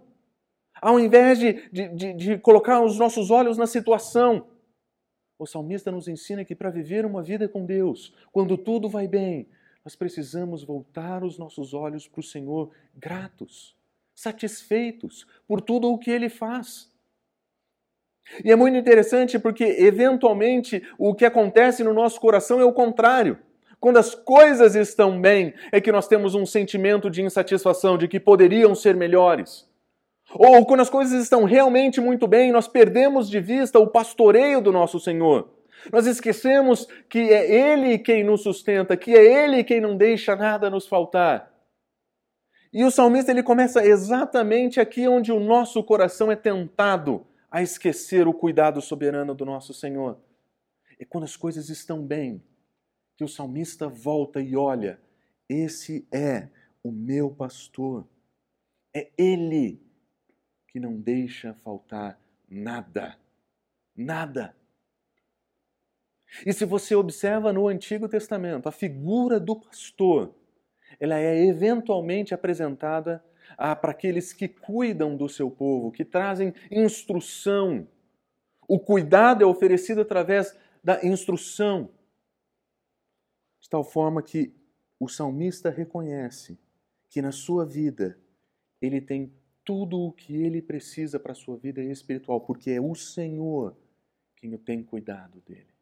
Ao 0.81 1.01
invés 1.01 1.39
de, 1.39 1.55
de, 1.73 2.13
de, 2.13 2.39
colocar 2.39 2.83
os 2.83 2.99
nossos 2.99 3.31
olhos 3.31 3.57
na 3.57 3.67
situação, 3.67 4.47
o 5.39 5.47
salmista 5.47 5.91
nos 5.91 6.07
ensina 6.07 6.45
que 6.45 6.55
para 6.55 6.69
viver 6.69 7.07
uma 7.07 7.23
vida 7.23 7.49
com 7.49 7.65
Deus, 7.65 8.15
quando 8.31 8.59
tudo 8.59 8.89
vai 8.89 9.09
bem, 9.09 9.49
nós 9.87 9.95
precisamos 9.95 10.65
voltar 10.65 11.23
os 11.23 11.39
nossos 11.39 11.73
olhos 11.73 12.09
para 12.09 12.19
o 12.19 12.25
Senhor 12.25 12.73
gratos, 12.93 13.77
satisfeitos 14.17 15.25
por 15.47 15.61
tudo 15.61 15.89
o 15.93 15.97
que 15.97 16.11
Ele 16.11 16.29
faz. 16.29 16.91
E 18.45 18.51
é 18.51 18.57
muito 18.57 18.77
interessante 18.77 19.39
porque, 19.39 19.63
eventualmente, 19.63 20.83
o 20.99 21.15
que 21.15 21.25
acontece 21.25 21.85
no 21.85 21.95
nosso 21.95 22.21
coração 22.21 22.61
é 22.61 22.65
o 22.65 22.73
contrário. 22.73 23.39
Quando 23.79 23.99
as 23.99 24.13
coisas 24.13 24.75
estão 24.75 25.21
bem, 25.21 25.55
é 25.71 25.81
que 25.81 25.93
nós 25.93 26.09
temos 26.09 26.35
um 26.35 26.45
sentimento 26.45 27.09
de 27.09 27.23
insatisfação, 27.23 27.97
de 27.97 28.09
que 28.09 28.19
poderiam 28.19 28.75
ser 28.75 28.97
melhores. 28.97 29.71
Ou 30.35 30.67
quando 30.67 30.81
as 30.81 30.91
coisas 30.91 31.23
estão 31.23 31.45
realmente 31.45 32.01
muito 32.01 32.27
bem, 32.27 32.51
nós 32.51 32.67
perdemos 32.67 33.31
de 33.31 33.39
vista 33.39 33.79
o 33.79 33.87
pastoreio 33.87 34.61
do 34.61 34.73
nosso 34.73 34.99
Senhor. 34.99 35.56
Nós 35.93 36.07
esquecemos 36.07 36.87
que 37.09 37.19
é 37.19 37.51
Ele 37.51 37.99
quem 37.99 38.25
nos 38.25 38.43
sustenta, 38.43 38.97
que 38.97 39.15
é 39.15 39.45
Ele 39.45 39.65
quem 39.65 39.81
não 39.81 39.97
deixa 39.97 40.35
nada 40.35 40.71
nos 40.71 40.87
faltar. 40.87 41.53
E 42.73 42.85
o 42.85 42.91
salmista 42.91 43.31
ele 43.31 43.43
começa 43.43 43.85
exatamente 43.87 44.81
aqui 44.81 45.09
onde 45.09 45.33
o 45.33 45.41
nosso 45.41 45.83
coração 45.83 46.31
é 46.31 46.37
tentado 46.37 47.27
a 47.51 47.63
esquecer 47.63 48.27
o 48.27 48.35
cuidado 48.35 48.81
soberano 48.83 49.35
do 49.35 49.45
nosso 49.45 49.73
Senhor. 49.73 50.19
É 50.99 51.05
quando 51.05 51.25
as 51.25 51.37
coisas 51.37 51.69
estão 51.69 52.05
bem 52.05 52.43
que 53.17 53.25
o 53.25 53.29
salmista 53.29 53.89
volta 53.89 54.41
e 54.41 54.57
olha: 54.57 55.01
esse 55.49 56.07
é 56.13 56.49
o 56.83 56.91
meu 56.91 57.31
pastor. 57.31 58.07
É 58.95 59.11
Ele 59.17 59.81
que 60.69 60.81
não 60.81 60.99
deixa 60.99 61.55
faltar 61.55 62.19
nada. 62.49 63.17
Nada. 63.95 64.56
E 66.45 66.53
se 66.53 66.65
você 66.65 66.95
observa 66.95 67.53
no 67.53 67.69
Antigo 67.69 68.09
Testamento, 68.09 68.69
a 68.69 68.73
figura 68.73 69.39
do 69.39 69.57
pastor, 69.57 70.35
ela 70.99 71.19
é 71.19 71.45
eventualmente 71.47 72.35
apresentada 72.35 73.25
para 73.57 73.91
aqueles 73.91 74.33
que 74.33 74.49
cuidam 74.49 75.17
do 75.17 75.29
seu 75.29 75.51
povo, 75.51 75.93
que 75.93 76.05
trazem 76.05 76.53
instrução. 76.71 77.87
O 78.69 78.79
cuidado 78.79 79.43
é 79.43 79.47
oferecido 79.47 80.01
através 80.01 80.57
da 80.83 81.05
instrução, 81.05 81.91
de 83.61 83.69
tal 83.69 83.85
forma 83.85 84.23
que 84.23 84.55
o 84.99 85.09
salmista 85.09 85.71
reconhece 85.71 86.59
que 87.09 87.23
na 87.23 87.33
sua 87.33 87.65
vida 87.65 88.19
ele 88.81 89.01
tem 89.01 89.33
tudo 89.65 89.99
o 89.99 90.13
que 90.13 90.37
ele 90.37 90.63
precisa 90.63 91.19
para 91.19 91.33
a 91.33 91.35
sua 91.35 91.57
vida 91.57 91.83
espiritual, 91.83 92.41
porque 92.41 92.71
é 92.71 92.81
o 92.81 92.95
Senhor 92.95 93.77
quem 94.37 94.57
tem 94.59 94.83
cuidado 94.83 95.41
dele. 95.41 95.76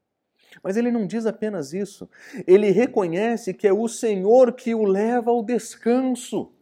Mas 0.62 0.76
ele 0.76 0.90
não 0.90 1.06
diz 1.06 1.26
apenas 1.26 1.72
isso. 1.72 2.08
Ele 2.46 2.70
reconhece 2.70 3.54
que 3.54 3.66
é 3.66 3.72
o 3.72 3.88
Senhor 3.88 4.52
que 4.52 4.74
o 4.74 4.84
leva 4.84 5.30
ao 5.30 5.42
descanso. 5.42 6.52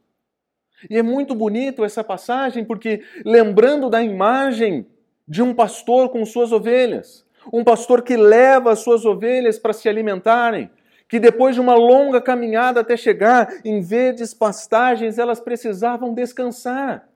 E 0.90 0.96
é 0.96 1.02
muito 1.02 1.34
bonito 1.34 1.84
essa 1.84 2.02
passagem, 2.02 2.64
porque 2.64 3.02
lembrando 3.24 3.88
da 3.88 4.02
imagem 4.02 4.86
de 5.26 5.42
um 5.42 5.54
pastor 5.54 6.08
com 6.08 6.24
suas 6.24 6.52
ovelhas, 6.52 7.24
um 7.52 7.64
pastor 7.64 8.02
que 8.02 8.16
leva 8.16 8.72
as 8.72 8.80
suas 8.80 9.04
ovelhas 9.04 9.58
para 9.58 9.72
se 9.72 9.88
alimentarem, 9.88 10.70
que 11.08 11.20
depois 11.20 11.54
de 11.54 11.60
uma 11.60 11.74
longa 11.74 12.20
caminhada 12.20 12.80
até 12.80 12.96
chegar 12.96 13.60
em 13.64 13.80
verdes 13.80 14.32
pastagens, 14.32 15.18
elas 15.18 15.40
precisavam 15.40 16.14
descansar. 16.14 17.08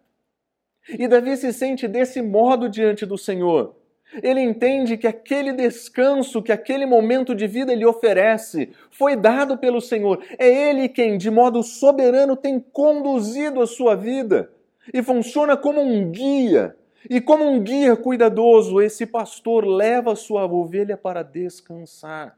E 0.89 1.09
Davi 1.09 1.37
se 1.37 1.53
sente 1.53 1.89
desse 1.89 2.23
modo 2.23 2.69
diante 2.69 3.05
do 3.05 3.19
Senhor. 3.19 3.75
Ele 4.23 4.41
entende 4.41 4.97
que 4.97 5.07
aquele 5.07 5.53
descanso, 5.53 6.43
que 6.43 6.53
aquele 6.53 6.87
momento 6.87 7.35
de 7.35 7.47
vida 7.47 7.73
ele 7.73 7.85
oferece, 7.85 8.73
foi 8.91 9.17
dado 9.17 9.59
pelo 9.59 9.81
Senhor. 9.81 10.25
É 10.39 10.49
Ele 10.49 10.89
quem, 10.89 11.19
de 11.19 11.31
modo 11.31 11.63
soberano, 11.63 12.37
tem 12.37 12.61
conduzido 12.61 13.61
a 13.61 13.67
sua 13.67 13.95
vida 13.95 14.51
e 14.95 15.03
funciona 15.03 15.57
como 15.57 15.81
um 15.81 16.11
guia. 16.11 16.77
E 17.11 17.21
como 17.21 17.45
um 17.45 17.63
guia 17.63 17.97
cuidadoso, 17.97 18.81
esse 18.81 19.07
pastor 19.07 19.65
leva 19.65 20.13
a 20.13 20.17
sua 20.17 20.45
ovelha 20.45 20.97
para 20.97 21.23
descansar, 21.23 22.37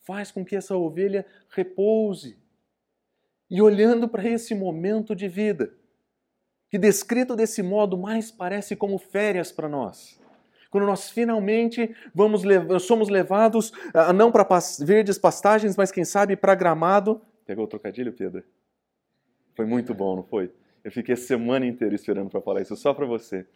faz 0.00 0.32
com 0.32 0.44
que 0.44 0.56
essa 0.56 0.76
ovelha 0.76 1.26
repouse. 1.50 2.36
E 3.48 3.60
olhando 3.60 4.08
para 4.08 4.28
esse 4.28 4.54
momento 4.54 5.14
de 5.14 5.28
vida, 5.28 5.72
que 6.70 6.78
descrito 6.78 7.34
desse 7.34 7.62
modo 7.62 7.98
mais 7.98 8.30
parece 8.30 8.76
como 8.76 8.96
férias 8.96 9.50
para 9.50 9.68
nós 9.68 10.19
quando 10.70 10.86
nós 10.86 11.10
finalmente 11.10 11.94
vamos 12.14 12.42
somos 12.80 13.08
levados 13.08 13.70
uh, 13.70 14.12
não 14.14 14.30
para 14.30 14.46
verdes 14.80 15.18
pastagens, 15.18 15.76
mas 15.76 15.90
quem 15.90 16.04
sabe 16.04 16.36
para 16.36 16.54
gramado. 16.54 17.20
Pegou 17.44 17.64
o 17.64 17.68
trocadilho, 17.68 18.12
Pedro? 18.12 18.44
Foi 19.54 19.66
muito 19.66 19.92
bom, 19.92 20.16
não 20.16 20.22
foi? 20.22 20.52
Eu 20.82 20.90
fiquei 20.90 21.14
a 21.14 21.16
semana 21.16 21.66
inteira 21.66 21.94
esperando 21.94 22.30
para 22.30 22.40
falar 22.40 22.62
isso 22.62 22.76
só 22.76 22.94
para 22.94 23.04
você. 23.04 23.46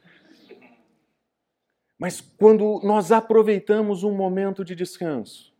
Mas 1.99 2.21
quando 2.21 2.81
nós 2.83 3.13
aproveitamos 3.13 4.03
um 4.03 4.15
momento 4.15 4.65
de 4.65 4.75
descanso, 4.75 5.55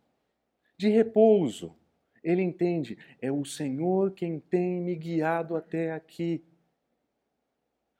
de 0.77 0.89
repouso, 0.89 1.75
ele 2.23 2.41
entende, 2.41 2.97
é 3.21 3.31
o 3.31 3.45
Senhor 3.45 4.11
quem 4.11 4.39
tem 4.39 4.81
me 4.81 4.95
guiado 4.95 5.55
até 5.55 5.91
aqui. 5.93 6.43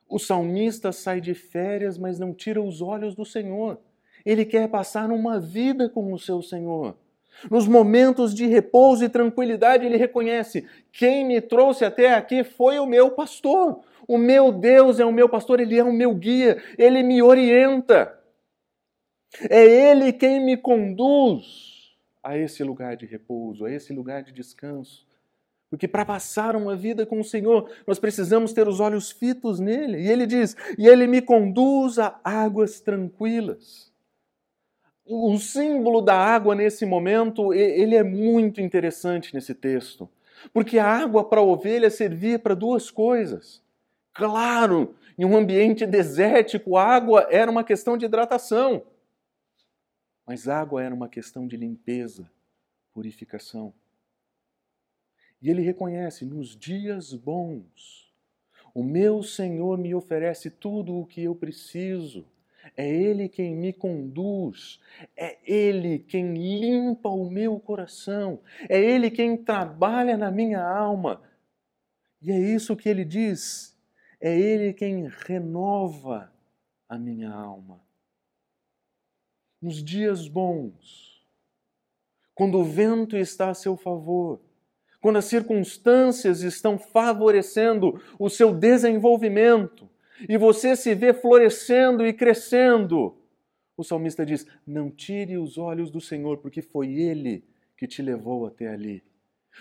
O 0.08 0.20
salmista 0.20 0.92
sai 0.92 1.20
de 1.20 1.34
férias, 1.34 1.98
mas 1.98 2.20
não 2.20 2.34
tira 2.34 2.62
os 2.62 2.82
olhos 2.82 3.16
do 3.16 3.26
Senhor. 3.26 3.80
Ele 4.26 4.46
quer 4.46 4.68
passar 4.68 5.12
uma 5.12 5.40
vida 5.40 5.90
com 5.90 6.14
o 6.14 6.20
seu 6.20 6.42
Senhor. 6.42 6.96
Nos 7.50 7.68
momentos 7.68 8.34
de 8.34 8.46
repouso 8.46 9.04
e 9.04 9.10
tranquilidade, 9.10 9.86
ele 9.86 9.98
reconhece: 9.98 10.68
quem 10.92 11.26
me 11.26 11.42
trouxe 11.42 11.84
até 11.84 12.14
aqui 12.14 12.44
foi 12.44 12.80
o 12.80 12.86
meu 12.86 13.12
pastor. 13.12 13.82
O 14.08 14.18
meu 14.18 14.52
Deus 14.52 15.00
é 15.00 15.06
o 15.06 15.12
meu 15.12 15.28
pastor, 15.28 15.60
ele 15.60 15.78
é 15.78 15.84
o 15.84 15.92
meu 15.92 16.14
guia, 16.14 16.62
ele 16.78 17.02
me 17.02 17.22
orienta. 17.22 18.20
É 19.50 19.64
ele 19.66 20.14
quem 20.14 20.44
me 20.44 20.56
conduz 20.56 21.96
a 22.24 22.38
esse 22.38 22.64
lugar 22.64 22.96
de 22.96 23.06
repouso, 23.06 23.66
a 23.66 23.72
esse 23.72 23.92
lugar 23.92 24.24
de 24.24 24.32
descanso. 24.32 25.06
Porque 25.70 25.88
para 25.88 26.06
passar 26.06 26.56
uma 26.56 26.76
vida 26.76 27.06
com 27.06 27.20
o 27.20 27.24
Senhor, 27.24 27.70
nós 27.88 28.00
precisamos 28.00 28.54
ter 28.54 28.68
os 28.68 28.80
olhos 28.80 29.12
fitos 29.12 29.60
nele. 29.60 30.00
E 30.02 30.08
ele 30.10 30.26
diz: 30.26 30.56
E 30.78 30.88
ele 30.88 31.08
me 31.08 31.22
conduz 31.22 31.98
a 32.00 32.20
águas 32.24 32.80
tranquilas. 32.80 33.92
O 35.06 35.38
símbolo 35.38 36.02
da 36.02 36.16
água 36.16 36.56
nesse 36.56 36.86
momento, 36.86 37.54
ele 37.54 37.96
é 37.96 38.04
muito 38.04 38.60
interessante 38.62 39.34
nesse 39.34 39.54
texto. 39.54 40.10
Porque 40.54 40.80
a 40.80 40.88
água 40.88 41.24
para 41.24 41.40
a 41.40 41.44
ovelha 41.44 41.90
servia 41.90 42.40
para 42.40 42.56
duas 42.56 42.90
coisas. 42.90 43.64
Claro, 44.14 44.96
em 45.18 45.26
um 45.26 45.36
ambiente 45.36 45.86
desértico, 45.86 46.78
água 46.78 47.28
era 47.30 47.50
uma 47.50 47.64
questão 47.64 47.98
de 47.98 48.06
hidratação. 48.06 48.84
Mas 50.26 50.48
água 50.48 50.82
era 50.82 50.94
uma 50.94 51.08
questão 51.08 51.48
de 51.48 51.56
limpeza, 51.56 52.30
purificação. 52.94 53.74
E 55.42 55.50
ele 55.50 55.62
reconhece: 55.62 56.26
nos 56.26 56.56
dias 56.56 57.14
bons, 57.14 58.06
O 58.76 58.84
meu 58.84 59.24
Senhor 59.24 59.78
me 59.78 59.96
oferece 59.96 60.52
tudo 60.52 61.00
o 61.00 61.06
que 61.06 61.24
eu 61.24 61.34
preciso. 61.34 62.26
É 62.76 62.86
Ele 62.86 63.30
quem 63.30 63.56
me 63.56 63.72
conduz, 63.72 64.82
é 65.16 65.38
Ele 65.46 66.00
quem 66.00 66.34
limpa 66.34 67.08
o 67.08 67.30
meu 67.30 67.58
coração, 67.58 68.42
é 68.68 68.78
Ele 68.78 69.10
quem 69.10 69.38
trabalha 69.38 70.18
na 70.18 70.30
minha 70.30 70.62
alma. 70.62 71.22
E 72.22 72.32
é 72.32 72.38
isso 72.38 72.76
que 72.76 72.90
Ele 72.90 73.06
diz: 73.06 73.78
é 74.20 74.38
Ele 74.38 74.74
quem 74.74 75.08
renova 75.08 76.30
a 76.90 76.98
minha 76.98 77.32
alma. 77.32 77.80
Nos 79.62 79.82
dias 79.82 80.28
bons, 80.28 81.26
quando 82.34 82.58
o 82.60 82.66
vento 82.66 83.16
está 83.16 83.52
a 83.52 83.54
seu 83.54 83.78
favor, 83.78 84.42
quando 85.06 85.18
as 85.18 85.26
circunstâncias 85.26 86.42
estão 86.42 86.80
favorecendo 86.80 88.02
o 88.18 88.28
seu 88.28 88.52
desenvolvimento 88.52 89.88
e 90.28 90.36
você 90.36 90.76
se 90.76 90.96
vê 90.96 91.14
florescendo 91.14 92.08
e 92.08 92.12
crescendo, 92.12 93.16
o 93.78 93.84
salmista 93.84 94.26
diz: 94.26 94.48
Não 94.66 94.90
tire 94.90 95.38
os 95.38 95.60
olhos 95.60 95.92
do 95.92 96.02
Senhor, 96.02 96.38
porque 96.38 96.60
foi 96.60 96.96
Ele 96.96 97.44
que 97.78 97.86
te 97.86 98.02
levou 98.02 98.48
até 98.48 98.68
ali. 98.68 99.04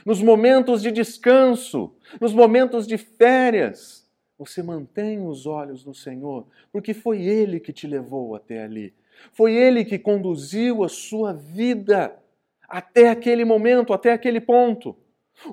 Nos 0.06 0.22
momentos 0.22 0.80
de 0.80 0.90
descanso, 0.90 1.94
nos 2.18 2.32
momentos 2.32 2.86
de 2.86 2.96
férias, 2.96 4.08
você 4.38 4.62
mantém 4.62 5.20
os 5.28 5.44
olhos 5.44 5.84
no 5.84 5.94
Senhor, 5.94 6.46
porque 6.72 6.94
foi 6.94 7.20
Ele 7.20 7.60
que 7.60 7.70
te 7.70 7.86
levou 7.86 8.34
até 8.34 8.64
ali. 8.64 8.94
Foi 9.34 9.52
Ele 9.54 9.84
que 9.84 9.98
conduziu 9.98 10.82
a 10.82 10.88
sua 10.88 11.34
vida 11.34 12.16
até 12.66 13.10
aquele 13.10 13.44
momento, 13.44 13.92
até 13.92 14.10
aquele 14.10 14.40
ponto. 14.40 15.03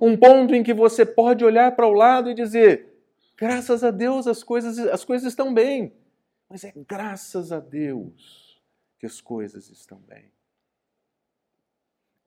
Um 0.02 0.16
ponto 0.16 0.54
em 0.54 0.64
que 0.64 0.74
você 0.74 1.06
pode 1.06 1.44
olhar 1.44 1.76
para 1.76 1.88
o 1.88 1.94
lado 1.94 2.30
e 2.30 2.34
dizer: 2.34 3.04
graças 3.36 3.84
a 3.84 3.92
Deus 3.92 4.28
as 4.28 4.44
coisas, 4.44 4.78
as 4.80 5.04
coisas 5.04 5.28
estão 5.28 5.54
bem. 5.54 5.94
Mas 6.50 6.64
é 6.64 6.74
graças 6.88 7.52
a 7.52 7.60
Deus 7.60 8.62
que 9.00 9.06
as 9.06 9.22
coisas 9.22 9.70
estão 9.70 9.98
bem. 10.00 10.32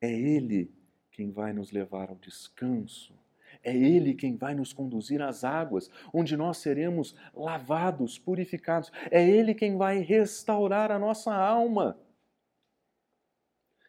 É 0.01 0.11
Ele 0.11 0.73
quem 1.11 1.31
vai 1.31 1.53
nos 1.53 1.71
levar 1.71 2.11
ao 2.11 2.17
descanso. 2.17 3.15
É 3.63 3.75
Ele 3.75 4.15
quem 4.15 4.37
vai 4.37 4.55
nos 4.55 4.73
conduzir 4.73 5.23
às 5.23 5.45
águas, 5.45 5.91
onde 6.13 6.37
nós 6.37 6.59
seremos 6.59 7.15
lavados, 7.35 8.19
purificados. 8.19 8.91
É 9.11 9.27
Ele 9.27 9.55
quem 9.55 9.77
vai 9.77 9.99
restaurar 9.99 10.91
a 10.91 10.99
nossa 10.99 11.35
alma. 11.35 11.99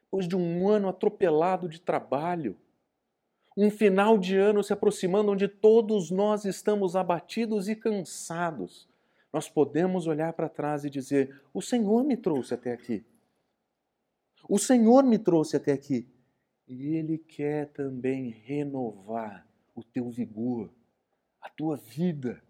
Depois 0.04 0.28
de 0.28 0.36
um 0.36 0.70
ano 0.70 0.88
atropelado 0.88 1.68
de 1.68 1.82
trabalho, 1.82 2.56
um 3.56 3.70
final 3.70 4.18
de 4.18 4.36
ano 4.36 4.64
se 4.64 4.74
aproximando 4.74 5.32
onde 5.32 5.48
todos 5.48 6.12
nós 6.12 6.44
estamos 6.44 6.96
abatidos 6.96 7.70
e 7.70 7.76
cansados, 7.76 8.88
nós 9.32 9.50
podemos 9.50 10.08
olhar 10.08 10.34
para 10.34 10.50
trás 10.50 10.84
e 10.84 10.90
dizer: 10.90 11.42
O 11.54 11.62
Senhor 11.62 12.04
me 12.04 12.18
trouxe 12.18 12.54
até 12.54 12.74
aqui. 12.74 13.06
O 14.48 14.60
Senhor 14.60 15.04
me 15.04 15.18
trouxe 15.18 15.56
até 15.56 15.72
aqui. 15.72 16.08
E 16.68 16.96
Ele 16.96 17.18
quer 17.18 17.72
também 17.72 18.30
renovar 18.30 19.48
o 19.74 19.84
teu 19.84 20.10
vigor, 20.10 20.70
a 21.42 21.50
tua 21.50 21.78
vida. 21.78 22.42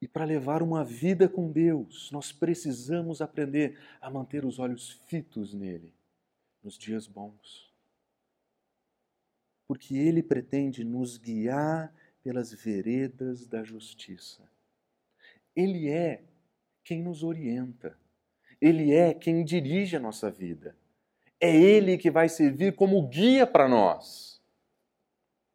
E 0.00 0.06
para 0.06 0.24
levar 0.24 0.62
uma 0.62 0.84
vida 0.84 1.28
com 1.28 1.50
Deus, 1.50 2.10
nós 2.10 2.32
precisamos 2.32 3.22
aprender 3.22 3.78
a 4.00 4.10
manter 4.10 4.44
os 4.44 4.58
olhos 4.58 4.90
fitos 5.06 5.54
nele 5.54 5.94
nos 6.62 6.76
dias 6.76 7.06
bons 7.06 7.65
porque 9.66 9.96
ele 9.96 10.22
pretende 10.22 10.84
nos 10.84 11.18
guiar 11.18 11.92
pelas 12.22 12.52
veredas 12.52 13.46
da 13.46 13.62
justiça. 13.62 14.42
Ele 15.54 15.88
é 15.88 16.22
quem 16.84 17.02
nos 17.02 17.22
orienta. 17.22 17.96
Ele 18.60 18.92
é 18.92 19.12
quem 19.12 19.44
dirige 19.44 19.96
a 19.96 20.00
nossa 20.00 20.30
vida. 20.30 20.76
É 21.40 21.54
ele 21.54 21.98
que 21.98 22.10
vai 22.10 22.28
servir 22.28 22.74
como 22.74 23.06
guia 23.08 23.46
para 23.46 23.68
nós. 23.68 24.40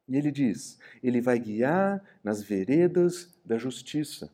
E 0.08 0.16
ele 0.16 0.32
diz: 0.32 0.78
ele 1.02 1.22
vai 1.22 1.40
guiar 1.40 2.04
nas 2.24 2.42
veredas 2.42 3.34
da 3.46 3.58
justiça. 3.58 4.32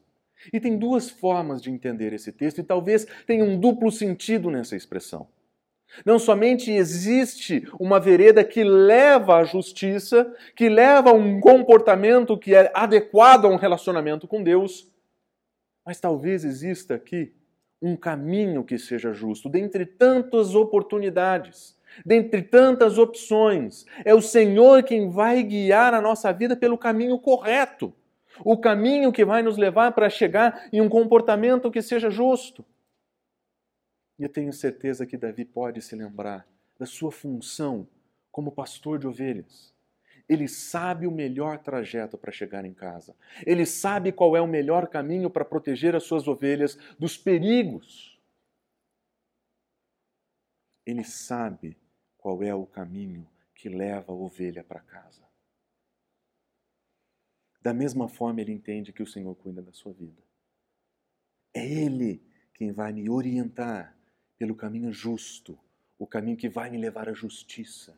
E 0.51 0.59
tem 0.59 0.77
duas 0.77 1.09
formas 1.09 1.61
de 1.61 1.71
entender 1.71 2.13
esse 2.13 2.31
texto, 2.31 2.59
e 2.59 2.63
talvez 2.63 3.05
tenha 3.25 3.43
um 3.43 3.59
duplo 3.59 3.91
sentido 3.91 4.51
nessa 4.51 4.75
expressão. 4.75 5.27
Não 6.05 6.19
somente 6.19 6.71
existe 6.71 7.67
uma 7.79 7.99
vereda 7.99 8.43
que 8.43 8.63
leva 8.63 9.37
à 9.37 9.43
justiça, 9.43 10.31
que 10.55 10.69
leva 10.69 11.09
a 11.09 11.13
um 11.13 11.39
comportamento 11.39 12.37
que 12.37 12.53
é 12.53 12.71
adequado 12.73 13.45
a 13.45 13.49
um 13.49 13.55
relacionamento 13.55 14.27
com 14.27 14.43
Deus, 14.43 14.87
mas 15.85 15.99
talvez 15.99 16.43
exista 16.43 16.95
aqui 16.95 17.33
um 17.81 17.95
caminho 17.95 18.63
que 18.63 18.77
seja 18.77 19.13
justo, 19.13 19.49
dentre 19.49 19.85
tantas 19.85 20.55
oportunidades, 20.55 21.77
dentre 22.05 22.41
tantas 22.41 22.97
opções. 22.97 23.85
É 24.03 24.13
o 24.13 24.21
Senhor 24.21 24.83
quem 24.83 25.09
vai 25.09 25.41
guiar 25.43 25.93
a 25.93 26.01
nossa 26.01 26.31
vida 26.33 26.55
pelo 26.55 26.77
caminho 26.77 27.17
correto, 27.19 27.93
o 28.43 28.57
caminho 28.57 29.11
que 29.11 29.25
vai 29.25 29.41
nos 29.41 29.57
levar 29.57 29.91
para 29.93 30.09
chegar 30.09 30.67
em 30.71 30.81
um 30.81 30.89
comportamento 30.89 31.71
que 31.71 31.81
seja 31.81 32.09
justo. 32.09 32.63
E 34.17 34.23
eu 34.23 34.29
tenho 34.29 34.51
certeza 34.51 35.05
que 35.05 35.17
Davi 35.17 35.45
pode 35.45 35.81
se 35.81 35.95
lembrar 35.95 36.47
da 36.77 36.85
sua 36.85 37.11
função 37.11 37.87
como 38.31 38.51
pastor 38.51 38.99
de 38.99 39.07
ovelhas. 39.07 39.73
Ele 40.27 40.47
sabe 40.47 41.07
o 41.07 41.11
melhor 41.11 41.59
trajeto 41.59 42.17
para 42.17 42.31
chegar 42.31 42.65
em 42.65 42.73
casa. 42.73 43.15
Ele 43.45 43.65
sabe 43.65 44.11
qual 44.11 44.35
é 44.35 44.41
o 44.41 44.47
melhor 44.47 44.87
caminho 44.87 45.29
para 45.29 45.45
proteger 45.45 45.95
as 45.95 46.03
suas 46.03 46.27
ovelhas 46.27 46.77
dos 46.99 47.17
perigos. 47.17 48.19
Ele 50.85 51.03
sabe 51.03 51.77
qual 52.17 52.43
é 52.43 52.53
o 52.53 52.65
caminho 52.65 53.27
que 53.55 53.69
leva 53.69 54.11
a 54.11 54.15
ovelha 54.15 54.63
para 54.63 54.79
casa. 54.81 55.25
Da 57.61 57.73
mesma 57.73 58.07
forma, 58.07 58.41
ele 58.41 58.51
entende 58.51 58.93
que 58.93 59.03
o 59.03 59.07
Senhor 59.07 59.33
cuida 59.35 59.61
da 59.61 59.73
sua 59.73 59.93
vida. 59.93 60.21
É 61.53 61.65
Ele 61.65 62.21
quem 62.53 62.71
vai 62.71 62.93
me 62.93 63.09
orientar 63.09 63.96
pelo 64.37 64.55
caminho 64.55 64.91
justo, 64.91 65.57
o 65.97 66.05
caminho 66.05 66.37
que 66.37 66.49
vai 66.49 66.69
me 66.69 66.77
levar 66.77 67.09
à 67.09 67.13
justiça. 67.13 67.97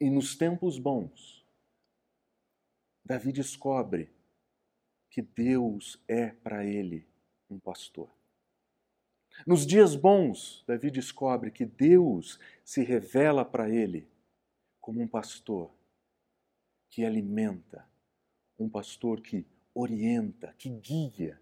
E 0.00 0.10
nos 0.10 0.36
tempos 0.36 0.78
bons, 0.78 1.44
Davi 3.04 3.32
descobre 3.32 4.10
que 5.10 5.20
Deus 5.20 6.00
é 6.06 6.28
para 6.28 6.64
ele 6.64 7.06
um 7.50 7.58
pastor. 7.58 8.08
Nos 9.46 9.66
dias 9.66 9.96
bons, 9.96 10.62
Davi 10.66 10.90
descobre 10.90 11.50
que 11.50 11.64
Deus 11.64 12.38
se 12.64 12.82
revela 12.82 13.44
para 13.44 13.68
ele 13.68 14.08
como 14.80 15.00
um 15.00 15.08
pastor 15.08 15.72
que 16.88 17.04
alimenta, 17.04 17.88
um 18.58 18.68
pastor 18.68 19.20
que 19.20 19.46
orienta, 19.74 20.54
que 20.58 20.68
guia. 20.68 21.40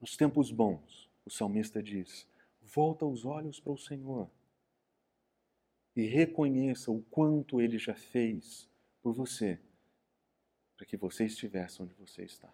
Nos 0.00 0.16
tempos 0.16 0.50
bons, 0.50 1.05
o 1.26 1.30
salmista 1.30 1.82
diz: 1.82 2.26
volta 2.62 3.04
os 3.04 3.24
olhos 3.24 3.58
para 3.58 3.72
o 3.72 3.78
Senhor 3.78 4.30
e 5.94 6.06
reconheça 6.06 6.90
o 6.90 7.02
quanto 7.02 7.60
ele 7.60 7.78
já 7.78 7.94
fez 7.94 8.68
por 9.02 9.12
você, 9.12 9.58
para 10.76 10.86
que 10.86 10.96
você 10.96 11.24
estivesse 11.24 11.82
onde 11.82 11.94
você 11.94 12.22
está. 12.22 12.52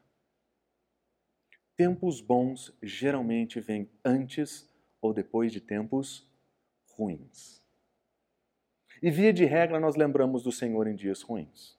Tempos 1.77 2.21
bons 2.21 2.73
geralmente 2.83 3.61
vêm 3.61 3.91
antes 4.05 4.69
ou 5.01 5.13
depois 5.13 5.53
de 5.53 5.61
tempos 5.61 6.27
ruins. 6.87 7.61
E 9.03 9.11
via 9.11 9.33
de 9.33 9.45
regra 9.45 9.81
nós 9.81 9.97
lembramos 9.97 10.45
do 10.45 10.53
Senhor 10.53 10.87
em 10.87 10.95
dias 10.95 11.23
ruins. 11.23 11.77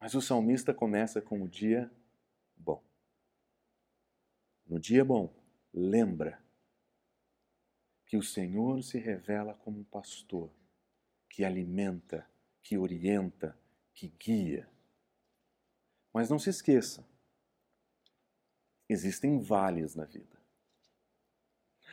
Mas 0.00 0.14
o 0.14 0.22
salmista 0.22 0.72
começa 0.72 1.20
com 1.20 1.42
o 1.42 1.48
dia 1.48 1.90
bom. 2.56 2.82
No 4.66 4.80
dia 4.80 5.04
bom, 5.04 5.32
lembra 5.76 6.42
que 8.06 8.16
o 8.16 8.22
Senhor 8.22 8.82
se 8.82 8.98
revela 8.98 9.52
como 9.54 9.80
um 9.80 9.84
pastor 9.84 10.50
que 11.28 11.44
alimenta, 11.44 12.26
que 12.62 12.78
orienta, 12.78 13.56
que 13.92 14.08
guia. 14.18 14.66
Mas 16.14 16.30
não 16.30 16.38
se 16.38 16.48
esqueça, 16.48 17.06
existem 18.88 19.38
vales 19.38 19.94
na 19.94 20.04
vida. 20.04 20.36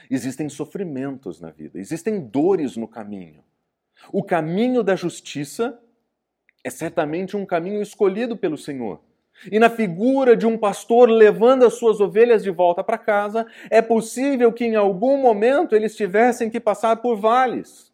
Existem 0.09 0.47
sofrimentos 0.49 1.39
na 1.39 1.49
vida, 1.49 1.79
existem 1.79 2.25
dores 2.25 2.77
no 2.77 2.87
caminho. 2.87 3.43
O 4.11 4.23
caminho 4.23 4.83
da 4.83 4.95
justiça 4.95 5.81
é 6.63 6.69
certamente 6.69 7.35
um 7.35 7.45
caminho 7.45 7.81
escolhido 7.81 8.37
pelo 8.37 8.57
Senhor. 8.57 9.03
E 9.51 9.59
na 9.59 9.69
figura 9.69 10.35
de 10.35 10.47
um 10.47 10.57
pastor 10.57 11.09
levando 11.09 11.65
as 11.65 11.73
suas 11.73 11.99
ovelhas 11.99 12.43
de 12.43 12.49
volta 12.49 12.83
para 12.83 12.97
casa, 12.97 13.45
é 13.69 13.81
possível 13.81 14.53
que 14.53 14.65
em 14.65 14.75
algum 14.75 15.17
momento 15.17 15.75
eles 15.75 15.95
tivessem 15.95 16.49
que 16.49 16.59
passar 16.59 16.97
por 16.97 17.17
vales. 17.17 17.91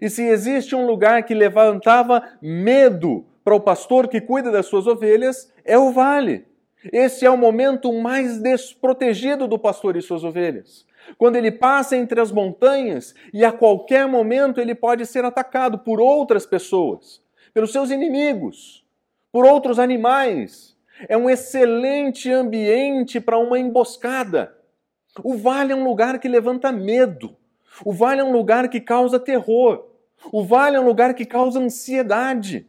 E 0.00 0.10
se 0.10 0.22
existe 0.24 0.74
um 0.74 0.86
lugar 0.86 1.22
que 1.22 1.34
levantava 1.34 2.22
medo 2.42 3.24
para 3.44 3.54
o 3.54 3.60
pastor 3.60 4.08
que 4.08 4.20
cuida 4.20 4.50
das 4.50 4.66
suas 4.66 4.86
ovelhas, 4.86 5.52
é 5.64 5.78
o 5.78 5.92
vale. 5.92 6.44
Esse 6.92 7.24
é 7.24 7.30
o 7.30 7.36
momento 7.36 7.92
mais 7.92 8.38
desprotegido 8.38 9.46
do 9.46 9.58
pastor 9.58 9.96
e 9.96 10.02
suas 10.02 10.24
ovelhas. 10.24 10.84
Quando 11.16 11.36
ele 11.36 11.52
passa 11.52 11.96
entre 11.96 12.20
as 12.20 12.32
montanhas 12.32 13.14
e 13.32 13.44
a 13.44 13.52
qualquer 13.52 14.08
momento 14.08 14.60
ele 14.60 14.74
pode 14.74 15.06
ser 15.06 15.24
atacado 15.24 15.78
por 15.78 16.00
outras 16.00 16.44
pessoas, 16.44 17.22
pelos 17.54 17.72
seus 17.72 17.90
inimigos, 17.90 18.85
por 19.36 19.44
outros 19.44 19.78
animais. 19.78 20.74
É 21.10 21.14
um 21.14 21.28
excelente 21.28 22.32
ambiente 22.32 23.20
para 23.20 23.36
uma 23.36 23.58
emboscada. 23.58 24.58
O 25.22 25.36
vale 25.36 25.74
é 25.74 25.76
um 25.76 25.84
lugar 25.84 26.18
que 26.18 26.26
levanta 26.26 26.72
medo. 26.72 27.36
O 27.84 27.92
vale 27.92 28.22
é 28.22 28.24
um 28.24 28.32
lugar 28.32 28.70
que 28.70 28.80
causa 28.80 29.20
terror. 29.20 29.90
O 30.32 30.42
vale 30.42 30.76
é 30.76 30.80
um 30.80 30.86
lugar 30.86 31.12
que 31.12 31.26
causa 31.26 31.60
ansiedade. 31.60 32.66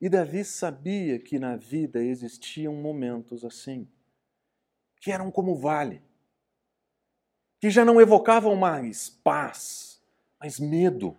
E 0.00 0.08
Davi 0.08 0.44
sabia 0.44 1.18
que 1.18 1.36
na 1.36 1.56
vida 1.56 2.00
existiam 2.00 2.72
momentos 2.72 3.44
assim, 3.44 3.88
que 5.00 5.10
eram 5.10 5.32
como 5.32 5.50
o 5.50 5.58
vale, 5.58 6.00
que 7.60 7.70
já 7.70 7.84
não 7.84 8.00
evocavam 8.00 8.54
mais 8.54 9.10
paz, 9.10 10.00
mas 10.38 10.60
medo. 10.60 11.16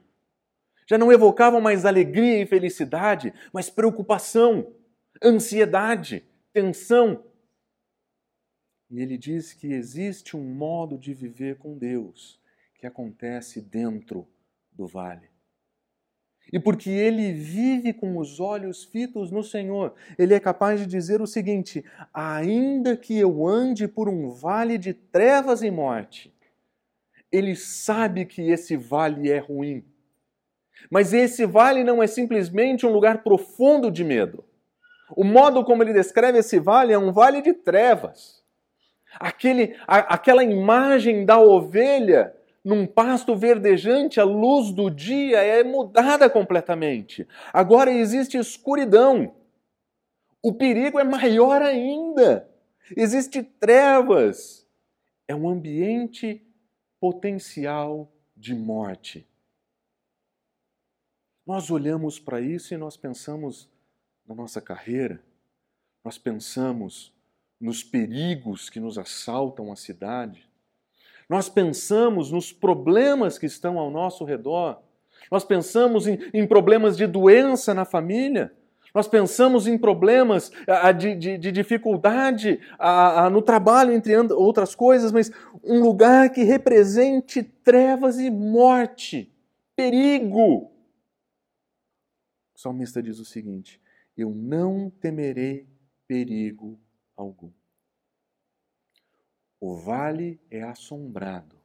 Já 0.87 0.97
não 0.97 1.11
evocavam 1.11 1.59
mais 1.59 1.85
alegria 1.85 2.41
e 2.41 2.45
felicidade, 2.45 3.33
mas 3.51 3.69
preocupação, 3.69 4.73
ansiedade, 5.21 6.25
tensão. 6.53 7.23
E 8.89 9.01
ele 9.01 9.17
diz 9.17 9.53
que 9.53 9.73
existe 9.73 10.37
um 10.37 10.43
modo 10.43 10.97
de 10.97 11.13
viver 11.13 11.57
com 11.57 11.77
Deus 11.77 12.39
que 12.75 12.87
acontece 12.87 13.61
dentro 13.61 14.25
do 14.71 14.87
vale. 14.87 15.29
E 16.53 16.57
porque 16.57 16.89
ele 16.89 17.33
vive 17.33 17.91
com 17.91 18.17
os 18.17 18.39
olhos 18.39 18.85
fitos 18.85 19.31
no 19.31 19.43
Senhor, 19.43 19.93
ele 20.17 20.33
é 20.33 20.39
capaz 20.39 20.79
de 20.79 20.85
dizer 20.85 21.21
o 21.21 21.27
seguinte: 21.27 21.83
ainda 22.13 22.95
que 22.95 23.17
eu 23.17 23.45
ande 23.45 23.87
por 23.87 24.07
um 24.07 24.29
vale 24.29 24.77
de 24.77 24.93
trevas 24.93 25.61
e 25.61 25.69
morte, 25.69 26.33
ele 27.29 27.55
sabe 27.55 28.25
que 28.25 28.41
esse 28.43 28.77
vale 28.77 29.29
é 29.29 29.39
ruim. 29.39 29.83
Mas 30.89 31.13
esse 31.13 31.45
vale 31.45 31.83
não 31.83 32.01
é 32.01 32.07
simplesmente 32.07 32.85
um 32.85 32.91
lugar 32.91 33.23
profundo 33.23 33.91
de 33.91 34.03
medo. 34.03 34.43
O 35.15 35.23
modo 35.23 35.63
como 35.63 35.83
ele 35.83 35.93
descreve 35.93 36.39
esse 36.39 36.59
vale 36.59 36.93
é 36.93 36.99
um 36.99 37.11
vale 37.11 37.41
de 37.41 37.53
trevas. 37.53 38.43
Aquele, 39.19 39.75
a, 39.87 40.15
aquela 40.15 40.43
imagem 40.43 41.25
da 41.25 41.39
ovelha 41.39 42.33
num 42.63 42.85
pasto 42.85 43.33
verdejante, 43.33 44.19
a 44.19 44.25
luz 44.25 44.71
do 44.71 44.89
dia 44.89 45.37
é 45.37 45.63
mudada 45.63 46.29
completamente. 46.29 47.25
Agora 47.53 47.89
existe 47.89 48.37
escuridão. 48.37 49.33
O 50.43 50.53
perigo 50.53 50.99
é 50.99 51.03
maior 51.05 51.61
ainda. 51.61 52.49
Existe 52.95 53.41
trevas. 53.41 54.67
É 55.27 55.33
um 55.33 55.47
ambiente 55.47 56.45
potencial 56.99 58.11
de 58.35 58.53
morte. 58.53 59.25
Nós 61.47 61.71
olhamos 61.71 62.19
para 62.19 62.41
isso 62.41 62.73
e 62.73 62.77
nós 62.77 62.97
pensamos 62.97 63.69
na 64.27 64.35
nossa 64.35 64.59
carreira, 64.59 65.21
nós 66.03 66.17
pensamos 66.17 67.13
nos 67.57 67.81
perigos 67.81 68.69
que 68.69 68.81
nos 68.81 68.97
assaltam 68.97 69.71
a 69.71 69.77
cidade, 69.77 70.45
nós 71.29 71.47
pensamos 71.47 72.31
nos 72.31 72.51
problemas 72.51 73.37
que 73.37 73.45
estão 73.45 73.79
ao 73.79 73.89
nosso 73.89 74.25
redor. 74.25 74.81
Nós 75.31 75.45
pensamos 75.45 76.05
em, 76.05 76.19
em 76.33 76.45
problemas 76.45 76.97
de 76.97 77.07
doença 77.07 77.73
na 77.73 77.85
família. 77.85 78.51
Nós 78.93 79.07
pensamos 79.07 79.67
em 79.67 79.77
problemas 79.77 80.51
de, 80.97 81.15
de, 81.15 81.37
de 81.37 81.51
dificuldade 81.51 82.59
no 83.31 83.41
trabalho, 83.41 83.93
entre 83.93 84.13
outras 84.33 84.75
coisas, 84.75 85.13
mas 85.13 85.31
um 85.63 85.81
lugar 85.81 86.29
que 86.29 86.43
represente 86.43 87.41
trevas 87.41 88.19
e 88.19 88.29
morte, 88.29 89.33
perigo. 89.75 90.76
O 92.57 92.59
salmista 92.59 93.03
diz 93.03 93.19
o 93.19 93.25
seguinte: 93.25 93.79
Eu 94.17 94.31
não 94.31 94.89
temerei 94.89 95.67
perigo 96.07 96.79
algum. 97.15 97.51
O 99.59 99.75
vale 99.75 100.41
é 100.49 100.63
assombrado, 100.63 101.55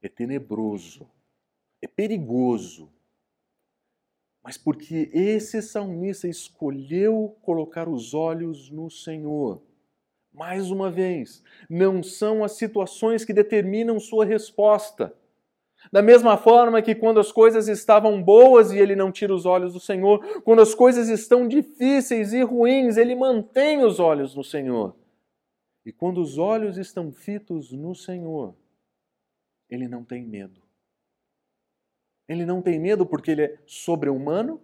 é 0.00 0.08
tenebroso, 0.08 1.06
é 1.82 1.86
perigoso. 1.86 2.90
Mas 4.42 4.56
porque 4.56 5.10
esse 5.12 5.60
salmista 5.60 6.26
escolheu 6.26 7.36
colocar 7.42 7.86
os 7.86 8.14
olhos 8.14 8.70
no 8.70 8.90
Senhor. 8.90 9.62
Mais 10.32 10.70
uma 10.70 10.90
vez, 10.90 11.42
não 11.68 12.02
são 12.02 12.42
as 12.42 12.52
situações 12.52 13.26
que 13.26 13.34
determinam 13.34 14.00
sua 14.00 14.24
resposta. 14.24 15.14
Da 15.92 16.02
mesma 16.02 16.36
forma 16.36 16.82
que 16.82 16.94
quando 16.94 17.18
as 17.18 17.32
coisas 17.32 17.68
estavam 17.68 18.22
boas 18.22 18.70
e 18.70 18.78
ele 18.78 18.94
não 18.94 19.10
tira 19.10 19.34
os 19.34 19.46
olhos 19.46 19.72
do 19.72 19.80
Senhor, 19.80 20.42
quando 20.42 20.60
as 20.60 20.74
coisas 20.74 21.08
estão 21.08 21.48
difíceis 21.48 22.32
e 22.32 22.42
ruins, 22.42 22.96
ele 22.96 23.14
mantém 23.14 23.82
os 23.82 23.98
olhos 23.98 24.34
no 24.34 24.44
Senhor. 24.44 24.94
E 25.84 25.92
quando 25.92 26.20
os 26.20 26.38
olhos 26.38 26.76
estão 26.76 27.10
fitos 27.10 27.72
no 27.72 27.94
Senhor, 27.94 28.54
ele 29.68 29.88
não 29.88 30.04
tem 30.04 30.24
medo. 30.24 30.60
Ele 32.28 32.44
não 32.44 32.60
tem 32.62 32.78
medo 32.78 33.06
porque 33.06 33.30
ele 33.30 33.42
é 33.42 33.58
sobre-humano, 33.66 34.60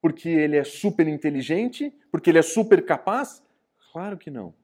porque 0.00 0.28
ele 0.28 0.56
é 0.56 0.64
super 0.64 1.08
inteligente, 1.08 1.90
porque 2.10 2.30
ele 2.30 2.38
é 2.38 2.42
super 2.42 2.84
capaz? 2.84 3.42
Claro 3.92 4.18
que 4.18 4.30
não. 4.30 4.54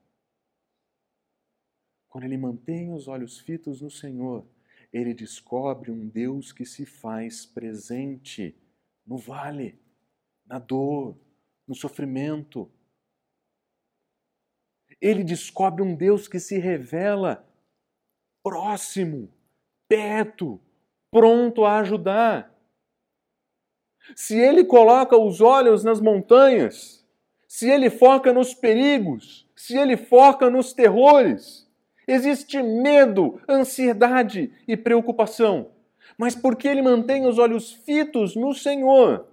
Quando 2.07 2.25
ele 2.25 2.37
mantém 2.37 2.93
os 2.93 3.07
olhos 3.07 3.39
fitos 3.39 3.81
no 3.81 3.89
Senhor, 3.89 4.45
ele 4.91 5.13
descobre 5.13 5.91
um 5.91 6.07
Deus 6.07 6.51
que 6.51 6.65
se 6.65 6.85
faz 6.85 7.45
presente 7.45 8.55
no 9.05 9.17
vale, 9.17 9.79
na 10.45 10.59
dor, 10.59 11.17
no 11.67 11.73
sofrimento, 11.73 12.69
ele 14.99 15.23
descobre 15.23 15.81
um 15.81 15.95
Deus 15.95 16.27
que 16.27 16.39
se 16.39 16.59
revela 16.59 17.47
próximo, 18.43 19.31
perto, 19.87 20.59
pronto 21.09 21.65
a 21.65 21.79
ajudar. 21.79 22.53
Se 24.15 24.37
ele 24.37 24.65
coloca 24.65 25.17
os 25.17 25.41
olhos 25.41 25.83
nas 25.83 26.01
montanhas, 26.01 27.05
se 27.47 27.69
ele 27.69 27.89
foca 27.89 28.31
nos 28.33 28.53
perigos, 28.53 29.47
se 29.55 29.77
ele 29.77 29.97
foca 29.97 30.49
nos 30.49 30.73
terrores, 30.73 31.70
existe 32.07 32.61
medo, 32.61 33.41
ansiedade 33.47 34.51
e 34.67 34.75
preocupação. 34.75 35.71
Mas 36.17 36.35
porque 36.35 36.67
ele 36.67 36.81
mantém 36.81 37.25
os 37.25 37.37
olhos 37.37 37.71
fitos 37.71 38.35
no 38.35 38.53
Senhor, 38.53 39.27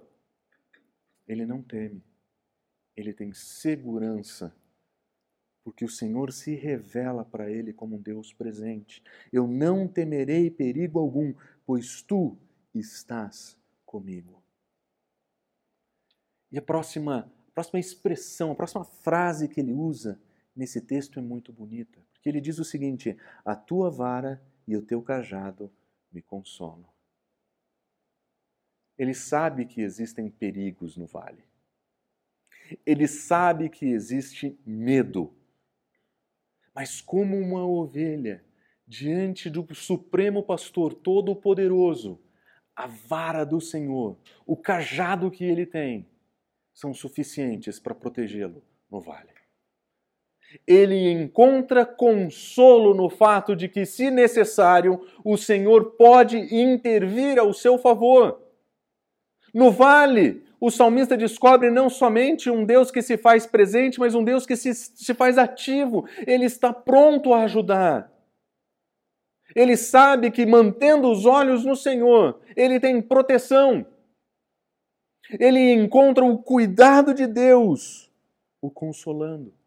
ele 1.27 1.45
não 1.45 1.61
teme, 1.61 2.03
ele 2.95 3.13
tem 3.13 3.33
segurança 3.33 4.53
porque 5.69 5.85
o 5.85 5.89
Senhor 5.89 6.31
se 6.31 6.55
revela 6.55 7.23
para 7.23 7.51
ele 7.51 7.71
como 7.71 7.97
um 7.97 8.01
Deus 8.01 8.33
presente. 8.33 9.03
Eu 9.31 9.45
não 9.45 9.87
temerei 9.87 10.49
perigo 10.49 10.97
algum, 10.97 11.31
pois 11.63 12.01
tu 12.01 12.35
estás 12.73 13.55
comigo. 13.85 14.41
E 16.51 16.57
a 16.57 16.61
próxima, 16.61 17.31
a 17.49 17.51
próxima 17.51 17.79
expressão, 17.79 18.51
a 18.51 18.55
próxima 18.55 18.83
frase 18.83 19.47
que 19.47 19.59
ele 19.59 19.71
usa 19.71 20.19
nesse 20.55 20.81
texto 20.81 21.19
é 21.19 21.21
muito 21.21 21.53
bonita, 21.53 21.99
porque 22.19 22.29
ele 22.29 22.41
diz 22.41 22.59
o 22.59 22.65
seguinte: 22.65 23.17
A 23.43 23.55
tua 23.55 23.89
vara 23.89 24.41
e 24.67 24.77
o 24.77 24.81
teu 24.81 25.01
cajado 25.01 25.71
me 26.11 26.21
consolam. 26.21 26.89
Ele 28.97 29.13
sabe 29.13 29.65
que 29.65 29.81
existem 29.81 30.29
perigos 30.29 30.97
no 30.97 31.07
vale. 31.07 31.43
Ele 32.85 33.07
sabe 33.07 33.69
que 33.69 33.87
existe 33.87 34.59
medo 34.65 35.33
mas 36.79 37.01
como 37.01 37.37
uma 37.37 37.65
ovelha 37.65 38.41
diante 38.87 39.49
do 39.49 39.67
Supremo 39.75 40.41
Pastor 40.41 40.93
Todo-Poderoso, 40.93 42.21
a 42.73 42.87
vara 42.87 43.43
do 43.43 43.59
Senhor, 43.59 44.17
o 44.45 44.55
cajado 44.55 45.29
que 45.29 45.43
ele 45.43 45.65
tem, 45.65 46.07
são 46.73 46.93
suficientes 46.93 47.81
para 47.81 47.93
protegê-lo 47.93 48.63
no 48.89 49.01
vale. 49.01 49.29
Ele 50.65 51.11
encontra 51.11 51.85
consolo 51.85 52.93
no 52.93 53.09
fato 53.09 53.55
de 53.55 53.67
que, 53.67 53.85
se 53.85 54.09
necessário, 54.09 54.99
o 55.23 55.37
Senhor 55.37 55.91
pode 55.91 56.37
intervir 56.37 57.37
ao 57.39 57.53
seu 57.53 57.77
favor. 57.77 58.41
No 59.53 59.71
vale, 59.71 60.43
o 60.59 60.69
salmista 60.69 61.15
descobre 61.15 61.71
não 61.71 61.89
somente 61.89 62.49
um 62.49 62.65
Deus 62.65 62.91
que 62.91 63.01
se 63.01 63.17
faz 63.17 63.45
presente, 63.45 63.99
mas 63.99 64.13
um 64.13 64.23
Deus 64.23 64.45
que 64.45 64.55
se, 64.55 64.73
se 64.73 65.13
faz 65.13 65.37
ativo. 65.37 66.05
Ele 66.27 66.45
está 66.45 66.73
pronto 66.73 67.33
a 67.33 67.43
ajudar. 67.43 68.11
Ele 69.55 69.75
sabe 69.77 70.29
que 70.29 70.45
mantendo 70.45 71.09
os 71.09 71.25
olhos 71.25 71.65
no 71.65 71.75
Senhor, 71.75 72.39
ele 72.55 72.79
tem 72.79 73.01
proteção. 73.01 73.85
Ele 75.39 75.73
encontra 75.73 76.23
o 76.23 76.37
cuidado 76.37 77.13
de 77.13 77.25
Deus, 77.25 78.11
o 78.61 78.69
consolando. 78.69 79.58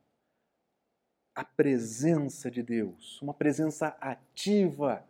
A 1.34 1.44
presença 1.44 2.50
de 2.50 2.62
Deus, 2.62 3.20
uma 3.22 3.32
presença 3.32 3.88
ativa, 4.00 5.04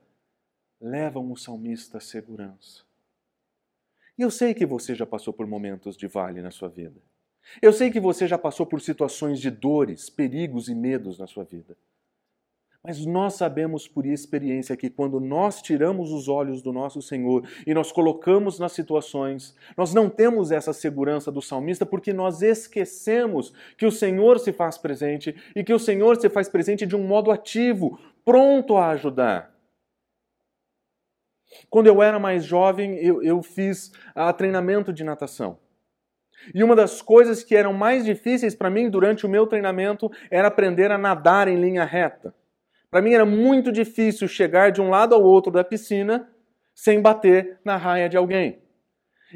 levam 0.80 1.30
o 1.30 1.36
salmista 1.36 1.98
à 1.98 2.00
segurança. 2.00 2.84
E 4.16 4.22
eu 4.22 4.30
sei 4.30 4.54
que 4.54 4.66
você 4.66 4.94
já 4.94 5.06
passou 5.06 5.32
por 5.32 5.46
momentos 5.46 5.96
de 5.96 6.06
vale 6.06 6.40
na 6.40 6.50
sua 6.50 6.68
vida. 6.68 7.00
Eu 7.60 7.72
sei 7.72 7.90
que 7.90 7.98
você 7.98 8.28
já 8.28 8.38
passou 8.38 8.64
por 8.64 8.80
situações 8.80 9.40
de 9.40 9.50
dores, 9.50 10.08
perigos 10.08 10.68
e 10.68 10.74
medos 10.74 11.18
na 11.18 11.26
sua 11.26 11.44
vida. 11.44 11.76
Mas 12.84 13.06
nós 13.06 13.34
sabemos 13.34 13.86
por 13.86 14.04
experiência 14.04 14.76
que 14.76 14.90
quando 14.90 15.20
nós 15.20 15.62
tiramos 15.62 16.10
os 16.10 16.26
olhos 16.26 16.60
do 16.60 16.72
nosso 16.72 17.00
Senhor 17.00 17.48
e 17.64 17.72
nós 17.72 17.92
colocamos 17.92 18.58
nas 18.58 18.72
situações, 18.72 19.54
nós 19.76 19.94
não 19.94 20.10
temos 20.10 20.50
essa 20.50 20.72
segurança 20.72 21.30
do 21.30 21.40
salmista 21.40 21.86
porque 21.86 22.12
nós 22.12 22.42
esquecemos 22.42 23.52
que 23.78 23.86
o 23.86 23.92
Senhor 23.92 24.40
se 24.40 24.52
faz 24.52 24.76
presente 24.76 25.32
e 25.54 25.62
que 25.62 25.72
o 25.72 25.78
Senhor 25.78 26.20
se 26.20 26.28
faz 26.28 26.48
presente 26.48 26.84
de 26.84 26.96
um 26.96 27.06
modo 27.06 27.30
ativo, 27.30 28.00
pronto 28.24 28.76
a 28.76 28.88
ajudar. 28.88 29.54
Quando 31.70 31.86
eu 31.86 32.02
era 32.02 32.18
mais 32.18 32.44
jovem, 32.44 32.96
eu, 32.96 33.22
eu 33.22 33.42
fiz 33.44 33.92
uh, 34.16 34.32
treinamento 34.36 34.92
de 34.92 35.04
natação. 35.04 35.56
E 36.52 36.64
uma 36.64 36.74
das 36.74 37.00
coisas 37.00 37.44
que 37.44 37.54
eram 37.54 37.72
mais 37.72 38.04
difíceis 38.04 38.56
para 38.56 38.70
mim 38.70 38.90
durante 38.90 39.24
o 39.24 39.28
meu 39.28 39.46
treinamento 39.46 40.10
era 40.28 40.48
aprender 40.48 40.90
a 40.90 40.98
nadar 40.98 41.46
em 41.46 41.60
linha 41.60 41.84
reta. 41.84 42.34
Para 42.92 43.00
mim 43.00 43.14
era 43.14 43.24
muito 43.24 43.72
difícil 43.72 44.28
chegar 44.28 44.70
de 44.70 44.78
um 44.82 44.90
lado 44.90 45.14
ao 45.14 45.22
outro 45.22 45.50
da 45.50 45.64
piscina 45.64 46.28
sem 46.74 47.00
bater 47.00 47.58
na 47.64 47.74
raia 47.74 48.06
de 48.06 48.18
alguém. 48.18 48.58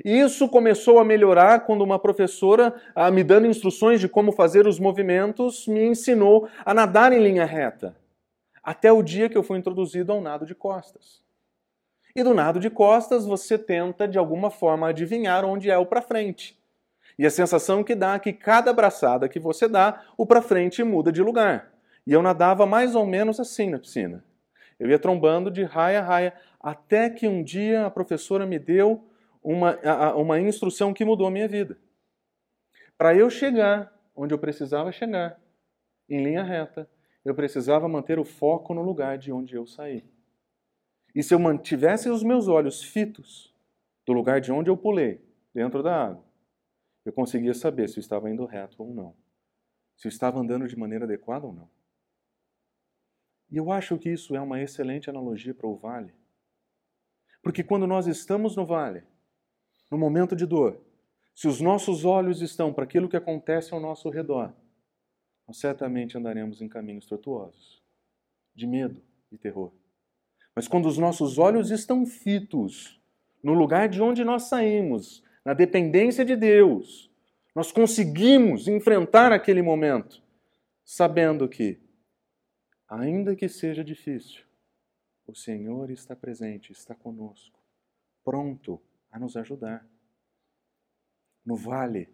E 0.04 0.20
isso 0.20 0.46
começou 0.46 0.98
a 0.98 1.04
melhorar 1.04 1.60
quando 1.60 1.80
uma 1.80 1.98
professora, 1.98 2.74
me 3.10 3.24
dando 3.24 3.46
instruções 3.46 3.98
de 3.98 4.10
como 4.10 4.30
fazer 4.30 4.66
os 4.66 4.78
movimentos, 4.78 5.66
me 5.66 5.86
ensinou 5.86 6.46
a 6.66 6.74
nadar 6.74 7.14
em 7.14 7.22
linha 7.22 7.46
reta. 7.46 7.96
Até 8.62 8.92
o 8.92 9.02
dia 9.02 9.26
que 9.26 9.38
eu 9.38 9.42
fui 9.42 9.56
introduzido 9.56 10.12
ao 10.12 10.20
nado 10.20 10.44
de 10.44 10.54
costas. 10.54 11.22
E 12.14 12.22
do 12.22 12.34
nado 12.34 12.60
de 12.60 12.68
costas 12.68 13.24
você 13.24 13.56
tenta 13.56 14.06
de 14.06 14.18
alguma 14.18 14.50
forma 14.50 14.90
adivinhar 14.90 15.46
onde 15.46 15.70
é 15.70 15.78
o 15.78 15.86
para 15.86 16.02
frente. 16.02 16.60
E 17.18 17.24
a 17.24 17.30
sensação 17.30 17.82
que 17.82 17.94
dá 17.94 18.16
é 18.16 18.18
que 18.18 18.34
cada 18.34 18.70
abraçada 18.70 19.30
que 19.30 19.40
você 19.40 19.66
dá, 19.66 20.02
o 20.14 20.26
para 20.26 20.42
frente 20.42 20.84
muda 20.84 21.10
de 21.10 21.22
lugar. 21.22 21.72
E 22.06 22.12
eu 22.12 22.22
nadava 22.22 22.64
mais 22.66 22.94
ou 22.94 23.04
menos 23.04 23.40
assim 23.40 23.70
na 23.70 23.78
piscina. 23.78 24.24
Eu 24.78 24.88
ia 24.90 24.98
trombando 24.98 25.50
de 25.50 25.64
raia 25.64 26.00
a 26.00 26.02
raia, 26.02 26.34
até 26.60 27.10
que 27.10 27.26
um 27.26 27.42
dia 27.42 27.86
a 27.86 27.90
professora 27.90 28.46
me 28.46 28.58
deu 28.58 29.08
uma, 29.42 29.78
uma 30.14 30.40
instrução 30.40 30.92
que 30.92 31.04
mudou 31.04 31.26
a 31.26 31.30
minha 31.30 31.48
vida. 31.48 31.78
Para 32.96 33.14
eu 33.14 33.28
chegar 33.30 33.92
onde 34.14 34.32
eu 34.32 34.38
precisava 34.38 34.90
chegar, 34.90 35.40
em 36.08 36.22
linha 36.22 36.42
reta, 36.42 36.88
eu 37.24 37.34
precisava 37.34 37.88
manter 37.88 38.18
o 38.18 38.24
foco 38.24 38.72
no 38.72 38.82
lugar 38.82 39.18
de 39.18 39.32
onde 39.32 39.54
eu 39.54 39.66
saí. 39.66 40.04
E 41.14 41.22
se 41.22 41.34
eu 41.34 41.38
mantivesse 41.38 42.08
os 42.08 42.22
meus 42.22 42.46
olhos 42.46 42.82
fitos 42.82 43.54
do 44.06 44.12
lugar 44.12 44.40
de 44.40 44.52
onde 44.52 44.70
eu 44.70 44.76
pulei, 44.76 45.20
dentro 45.52 45.82
da 45.82 46.08
água, 46.08 46.24
eu 47.04 47.12
conseguia 47.12 47.54
saber 47.54 47.88
se 47.88 47.98
eu 47.98 48.00
estava 48.00 48.30
indo 48.30 48.44
reto 48.44 48.82
ou 48.82 48.92
não. 48.92 49.14
Se 49.96 50.06
eu 50.06 50.10
estava 50.10 50.38
andando 50.38 50.68
de 50.68 50.78
maneira 50.78 51.04
adequada 51.04 51.46
ou 51.46 51.52
não. 51.52 51.68
E 53.50 53.56
eu 53.56 53.70
acho 53.70 53.96
que 53.98 54.10
isso 54.10 54.34
é 54.34 54.40
uma 54.40 54.60
excelente 54.60 55.08
analogia 55.08 55.54
para 55.54 55.66
o 55.66 55.76
vale. 55.76 56.12
Porque 57.42 57.62
quando 57.62 57.86
nós 57.86 58.06
estamos 58.06 58.56
no 58.56 58.66
vale, 58.66 59.04
no 59.90 59.96
momento 59.96 60.34
de 60.34 60.44
dor, 60.44 60.80
se 61.34 61.46
os 61.46 61.60
nossos 61.60 62.04
olhos 62.04 62.42
estão 62.42 62.72
para 62.72 62.84
aquilo 62.84 63.08
que 63.08 63.16
acontece 63.16 63.72
ao 63.72 63.80
nosso 63.80 64.08
redor, 64.08 64.52
nós 65.46 65.58
certamente 65.58 66.18
andaremos 66.18 66.60
em 66.60 66.68
caminhos 66.68 67.06
tortuosos, 67.06 67.82
de 68.54 68.66
medo 68.66 69.00
e 69.30 69.38
terror. 69.38 69.72
Mas 70.54 70.66
quando 70.66 70.86
os 70.86 70.98
nossos 70.98 71.38
olhos 71.38 71.70
estão 71.70 72.04
fitos 72.04 73.00
no 73.42 73.52
lugar 73.52 73.88
de 73.88 74.02
onde 74.02 74.24
nós 74.24 74.44
saímos, 74.44 75.22
na 75.44 75.54
dependência 75.54 76.24
de 76.24 76.34
Deus, 76.34 77.10
nós 77.54 77.70
conseguimos 77.70 78.66
enfrentar 78.66 79.30
aquele 79.32 79.62
momento, 79.62 80.20
sabendo 80.84 81.48
que 81.48 81.78
Ainda 82.88 83.34
que 83.34 83.48
seja 83.48 83.82
difícil, 83.82 84.44
o 85.26 85.34
Senhor 85.34 85.90
está 85.90 86.14
presente, 86.14 86.70
está 86.70 86.94
conosco, 86.94 87.58
pronto 88.24 88.80
a 89.10 89.18
nos 89.18 89.36
ajudar. 89.36 89.84
No 91.44 91.56
vale, 91.56 92.08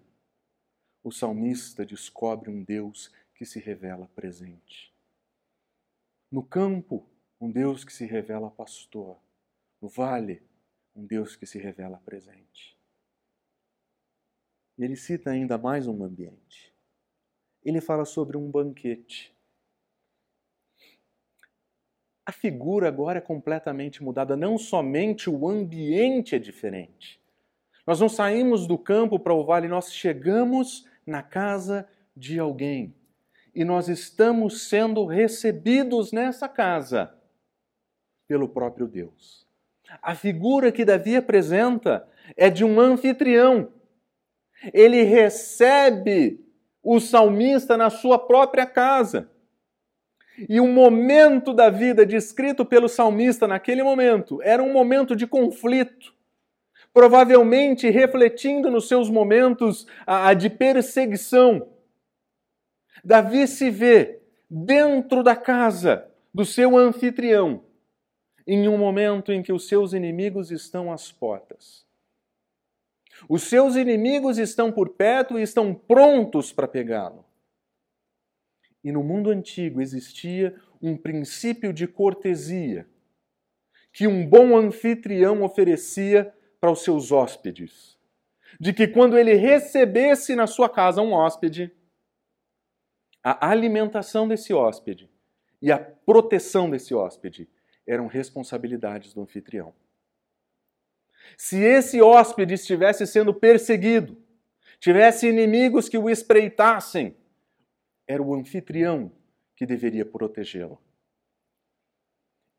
o 1.03 1.11
salmista 1.11 1.85
descobre 1.85 2.49
um 2.49 2.63
Deus 2.63 3.13
que 3.35 3.45
se 3.45 3.59
revela 3.61 4.09
presente. 4.15 4.95
No 6.31 6.43
campo, 6.43 7.07
um 7.39 7.51
Deus 7.51 7.85
que 7.85 7.93
se 7.93 8.07
revela 8.07 8.51
pastor. 8.51 9.21
No 9.81 9.89
vale, 9.89 10.43
um 10.95 11.05
Deus 11.05 11.37
que 11.37 11.45
se 11.45 11.59
revela 11.59 11.99
presente. 11.99 12.79
E 14.79 14.85
ele 14.85 14.97
cita 14.97 15.31
ainda 15.31 15.59
mais 15.59 15.87
um 15.87 16.03
ambiente. 16.03 16.73
Ele 17.63 17.81
fala 17.81 18.07
sobre 18.07 18.39
um 18.39 18.51
banquete 18.51 19.35
a 22.25 22.33
figura 22.33 22.89
agora 22.89 23.19
é 23.19 23.21
completamente 23.21 24.03
mudada. 24.03 24.37
Não 24.37 24.57
somente 24.57 25.29
o 25.29 25.49
ambiente 25.49 26.37
é 26.37 26.39
diferente. 26.39 27.21
Nós 27.87 28.01
não 28.01 28.09
saímos 28.09 28.67
do 28.67 28.79
campo 28.79 29.19
para 29.19 29.35
o 29.35 29.45
vale, 29.45 29.67
nós 29.67 29.93
chegamos 29.93 30.87
na 31.05 31.23
casa 31.23 31.89
de 32.17 32.39
alguém. 32.39 32.95
E 33.55 33.65
nós 33.65 33.89
estamos 33.89 34.69
sendo 34.69 35.05
recebidos 35.05 36.13
nessa 36.13 36.49
casa 36.49 37.13
pelo 38.29 38.49
próprio 38.49 38.87
Deus. 38.87 39.47
A 40.01 40.15
figura 40.15 40.73
que 40.73 40.85
Davi 40.85 41.17
apresenta 41.17 42.09
é 42.37 42.49
de 42.49 42.65
um 42.65 42.81
anfitrião. 42.81 43.69
Ele 44.73 45.03
recebe 45.03 46.41
o 46.83 47.01
salmista 47.01 47.77
na 47.77 47.91
sua 47.91 48.19
própria 48.19 48.65
casa. 48.65 49.31
E 50.49 50.61
o 50.61 50.67
momento 50.67 51.53
da 51.53 51.69
vida 51.69 52.07
descrito 52.07 52.65
pelo 52.65 52.89
salmista 52.89 53.47
naquele 53.47 53.83
momento 53.83 54.41
era 54.43 54.63
um 54.63 54.73
momento 54.73 55.15
de 55.15 55.27
conflito, 55.27 56.15
provavelmente 56.93 57.91
refletindo 57.91 58.71
nos 58.71 58.89
seus 58.89 59.11
momentos 59.11 59.87
a, 60.07 60.33
de 60.33 60.49
perseguição. 60.49 61.69
Davi 63.05 63.47
se 63.47 63.71
vê 63.71 64.21
dentro 64.49 65.23
da 65.23 65.37
casa 65.37 66.09
do 66.33 66.45
seu 66.45 66.77
anfitrião, 66.77 67.65
em 68.47 68.69
um 68.69 68.79
momento 68.79 69.33
em 69.33 69.43
que 69.43 69.53
os 69.53 69.69
seus 69.69 69.93
inimigos 69.93 70.51
estão 70.51 70.91
às 70.91 71.13
portas. 71.13 71.85
Os 73.29 73.45
seus 73.45 73.77
inimigos 73.77 74.39
estão 74.39 74.73
por 74.73 74.91
perto 74.91 75.39
e 75.39 75.43
estão 75.43 75.75
prontos 75.75 76.53
para 76.53 76.67
pegá-lo. 76.67 77.25
E 78.83 78.91
no 78.91 79.03
mundo 79.03 79.31
antigo 79.31 79.81
existia 79.81 80.55
um 80.81 80.97
princípio 80.97 81.73
de 81.73 81.87
cortesia 81.87 82.87
que 83.93 84.07
um 84.07 84.27
bom 84.27 84.57
anfitrião 84.57 85.43
oferecia 85.43 86.33
para 86.61 86.71
os 86.71 86.83
seus 86.83 87.13
hóspedes. 87.13 87.99
De 88.59 88.73
que 88.73 88.89
quando 88.89 89.19
ele 89.19 89.35
recebesse 89.35 90.35
na 90.35 90.47
sua 90.47 90.69
casa 90.69 91.03
um 91.03 91.13
hóspede, 91.13 91.71
a 93.23 93.49
alimentação 93.51 94.27
desse 94.27 94.53
hóspede 94.53 95.11
e 95.61 95.71
a 95.71 95.79
proteção 95.79 96.69
desse 96.69 96.95
hóspede 96.95 97.49
eram 97.87 98.07
responsabilidades 98.07 99.15
do 99.15 99.23
anfitrião. 99.23 99.75
Se 101.37 101.59
esse 101.59 102.01
hóspede 102.01 102.55
estivesse 102.55 103.07
sendo 103.07 103.33
perseguido, 103.33 104.17
tivesse 104.81 105.29
inimigos 105.29 105.89
que 105.89 105.97
o 105.97 106.11
espreitassem, 106.11 107.17
era 108.07 108.23
o 108.23 108.35
anfitrião 108.35 109.13
que 109.57 109.67
deveria 109.67 110.05
protegê-lo. 110.05 110.79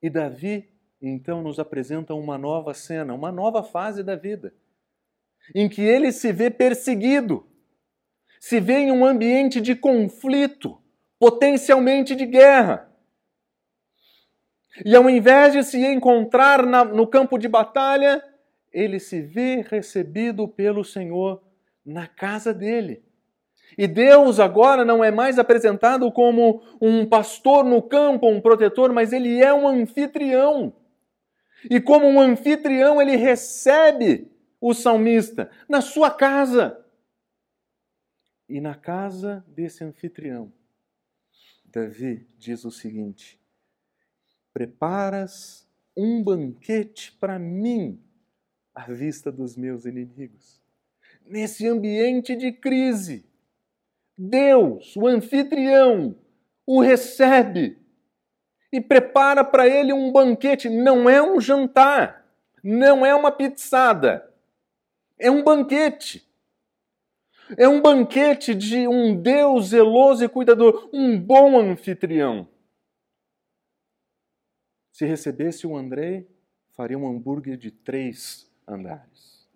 E 0.02 0.10
Davi, 0.10 0.70
então, 1.02 1.42
nos 1.42 1.60
apresenta 1.60 2.14
uma 2.14 2.38
nova 2.38 2.74
cena, 2.74 3.14
uma 3.14 3.32
nova 3.32 3.64
fase 3.64 4.04
da 4.04 4.16
vida, 4.16 4.54
em 5.54 5.68
que 5.68 5.82
ele 5.82 6.12
se 6.12 6.32
vê 6.32 6.50
perseguido, 6.50 7.46
se 8.40 8.60
vê 8.60 8.80
em 8.80 8.92
um 8.92 9.06
ambiente 9.06 9.60
de 9.60 9.76
conflito, 9.76 10.82
potencialmente 11.20 12.16
de 12.16 12.26
guerra. 12.26 12.90
E 14.86 14.96
ao 14.96 15.10
invés 15.10 15.54
de 15.54 15.64
se 15.64 15.86
encontrar 15.86 16.66
na, 16.66 16.84
no 16.84 17.06
campo 17.06 17.38
de 17.38 17.48
batalha, 17.48 18.24
ele 18.72 19.00
se 19.00 19.22
vê 19.22 19.62
recebido 19.62 20.48
pelo 20.48 20.84
Senhor 20.84 21.44
na 21.86 22.08
casa 22.08 22.54
dele 22.54 23.04
E 23.78 23.88
Deus 23.88 24.40
agora 24.40 24.86
não 24.86 25.04
é 25.04 25.12
mais 25.12 25.40
apresentado 25.40 26.12
como 26.12 26.62
um 26.82 27.06
pastor 27.06 27.64
no 27.64 27.82
campo, 27.82 28.30
um 28.30 28.42
protetor, 28.42 28.94
mas 28.94 29.14
ele 29.14 29.42
é 29.42 29.54
um 29.54 29.68
anfitrião. 29.68 30.74
E 31.70 31.80
como 31.80 32.08
um 32.08 32.20
anfitrião, 32.20 33.02
ele 33.02 33.16
recebe 33.16 34.32
o 34.60 34.74
salmista 34.74 35.50
na 35.68 35.82
sua 35.82 36.12
casa. 36.12 36.80
E 38.48 38.60
na 38.60 38.76
casa 38.76 39.44
desse 39.48 39.84
anfitrião, 39.84 40.52
Davi 41.66 42.28
diz 42.38 42.66
o 42.66 42.72
seguinte: 42.72 43.40
Preparas 44.54 45.68
um 45.96 46.24
banquete 46.24 47.12
para 47.14 47.40
mim 47.40 48.02
à 48.74 48.92
vista 48.92 49.32
dos 49.32 49.56
meus 49.56 49.86
inimigos. 49.86 50.62
Nesse 51.26 51.68
ambiente 51.68 52.36
de 52.36 52.52
crise, 52.52 53.26
Deus, 54.18 54.96
o 54.96 55.08
anfitrião, 55.08 56.16
o 56.66 56.82
recebe 56.82 57.78
e 58.72 58.80
prepara 58.80 59.44
para 59.44 59.68
ele 59.68 59.94
um 59.94 60.12
banquete. 60.12 60.70
Não 60.70 61.10
é 61.10 61.22
um 61.22 61.40
jantar, 61.40 62.26
não 62.64 63.06
é 63.06 63.14
uma 63.14 63.32
pizzada, 63.32 64.32
é 65.18 65.30
um 65.30 65.44
banquete. 65.44 66.28
É 67.58 67.68
um 67.68 67.82
banquete 67.82 68.56
de 68.56 68.88
um 68.88 69.22
Deus 69.22 69.68
zeloso 69.68 70.24
e 70.24 70.30
cuidador, 70.30 70.90
um 70.94 71.20
bom 71.20 71.60
anfitrião. 71.60 72.48
Se 74.92 75.06
recebesse 75.06 75.68
o 75.68 75.76
Andrei, 75.76 76.28
faria 76.72 76.98
um 76.98 77.08
hambúrguer 77.08 77.58
de 77.58 77.70
três 77.70 78.50
andares. 78.68 79.48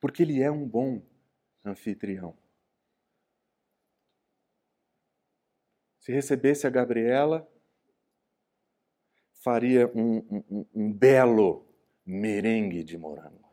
Porque 0.00 0.22
ele 0.22 0.42
é 0.42 0.50
um 0.50 0.66
bom 0.66 1.02
anfitrião. 1.66 2.36
Se 6.00 6.12
recebesse 6.12 6.66
a 6.66 6.70
Gabriela, 6.70 7.50
faria 9.42 9.86
um, 9.88 10.18
um, 10.50 10.66
um 10.74 10.92
belo 10.92 11.66
merengue 12.04 12.84
de 12.84 12.96
morango. 12.96 13.50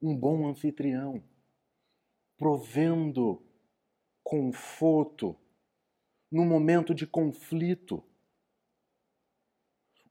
Um 0.00 0.16
bom 0.16 0.48
anfitrião, 0.48 1.22
provendo 2.38 3.42
conforto 4.22 5.38
no 6.30 6.44
momento 6.44 6.94
de 6.94 7.06
conflito 7.06 8.02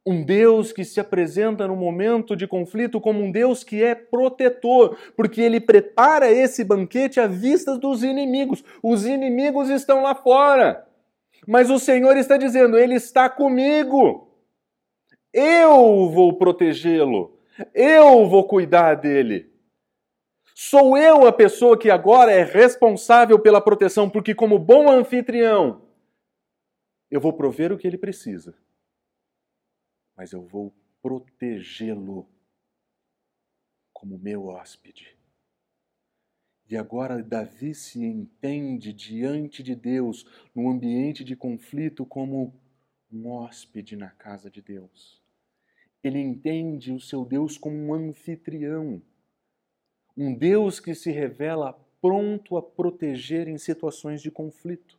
um 0.05 0.23
Deus 0.23 0.71
que 0.71 0.83
se 0.83 0.99
apresenta 0.99 1.67
no 1.67 1.75
momento 1.75 2.35
de 2.35 2.47
conflito 2.47 3.01
como 3.01 3.21
um 3.21 3.31
Deus 3.31 3.63
que 3.63 3.83
é 3.83 3.93
protetor, 3.93 4.97
porque 5.15 5.41
ele 5.41 5.59
prepara 5.59 6.31
esse 6.31 6.63
banquete 6.63 7.19
à 7.19 7.27
vista 7.27 7.77
dos 7.77 8.03
inimigos. 8.03 8.63
Os 8.81 9.05
inimigos 9.05 9.69
estão 9.69 10.01
lá 10.01 10.15
fora, 10.15 10.87
mas 11.47 11.69
o 11.69 11.77
Senhor 11.79 12.15
está 12.17 12.37
dizendo: 12.37 12.77
Ele 12.77 12.95
está 12.95 13.29
comigo. 13.29 14.27
Eu 15.31 16.09
vou 16.09 16.33
protegê-lo, 16.33 17.37
eu 17.73 18.27
vou 18.27 18.47
cuidar 18.47 18.95
dele. 18.95 19.47
Sou 20.55 20.97
eu 20.97 21.25
a 21.27 21.31
pessoa 21.31 21.77
que 21.77 21.89
agora 21.89 22.31
é 22.31 22.43
responsável 22.43 23.37
pela 23.39 23.61
proteção, 23.61 24.09
porque, 24.09 24.33
como 24.33 24.57
bom 24.57 24.89
anfitrião, 24.89 25.83
eu 27.11 27.21
vou 27.21 27.31
prover 27.31 27.71
o 27.71 27.77
que 27.77 27.87
ele 27.87 27.97
precisa 27.97 28.55
mas 30.19 30.33
eu 30.33 30.41
vou 30.41 30.75
protegê-lo 31.01 32.27
como 33.93 34.19
meu 34.19 34.47
hóspede. 34.47 35.17
E 36.69 36.75
agora 36.75 37.23
Davi 37.23 37.73
se 37.73 38.03
entende 38.03 38.91
diante 38.91 39.63
de 39.63 39.73
Deus, 39.73 40.25
num 40.53 40.69
ambiente 40.69 41.23
de 41.23 41.37
conflito, 41.37 42.05
como 42.05 42.53
um 43.09 43.29
hóspede 43.29 43.95
na 43.95 44.09
casa 44.09 44.51
de 44.51 44.61
Deus. 44.61 45.23
Ele 46.03 46.19
entende 46.19 46.91
o 46.91 46.99
seu 46.99 47.23
Deus 47.23 47.57
como 47.57 47.77
um 47.77 47.93
anfitrião, 47.93 49.01
um 50.17 50.35
Deus 50.35 50.81
que 50.81 50.93
se 50.93 51.11
revela 51.11 51.71
pronto 52.01 52.57
a 52.57 52.61
proteger 52.61 53.47
em 53.47 53.57
situações 53.57 54.21
de 54.21 54.29
conflito. 54.29 54.98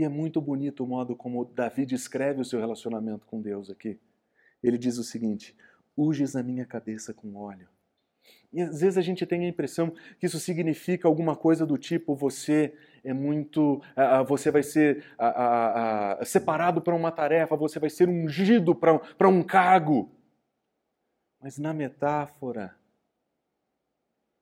E 0.00 0.04
é 0.04 0.08
muito 0.08 0.40
bonito 0.40 0.82
o 0.82 0.86
modo 0.86 1.14
como 1.14 1.44
Davi 1.44 1.84
descreve 1.84 2.40
o 2.40 2.44
seu 2.44 2.58
relacionamento 2.58 3.26
com 3.26 3.38
Deus 3.38 3.68
aqui. 3.68 4.00
Ele 4.62 4.78
diz 4.78 4.96
o 4.96 5.04
seguinte: 5.04 5.54
Uges 5.94 6.34
a 6.34 6.42
minha 6.42 6.64
cabeça 6.64 7.12
com 7.12 7.36
óleo. 7.36 7.68
E 8.50 8.62
às 8.62 8.80
vezes 8.80 8.96
a 8.96 9.02
gente 9.02 9.26
tem 9.26 9.44
a 9.44 9.48
impressão 9.48 9.92
que 10.18 10.24
isso 10.24 10.40
significa 10.40 11.06
alguma 11.06 11.36
coisa 11.36 11.66
do 11.66 11.76
tipo 11.76 12.16
você 12.16 12.74
é 13.04 13.12
muito, 13.12 13.82
você 14.26 14.50
vai 14.50 14.62
ser 14.62 15.04
separado 16.24 16.80
para 16.80 16.94
uma 16.94 17.12
tarefa, 17.12 17.54
você 17.54 17.78
vai 17.78 17.90
ser 17.90 18.08
ungido 18.08 18.74
para 18.74 19.28
um 19.28 19.42
cargo. 19.42 20.10
Mas 21.42 21.58
na 21.58 21.74
metáfora, 21.74 22.74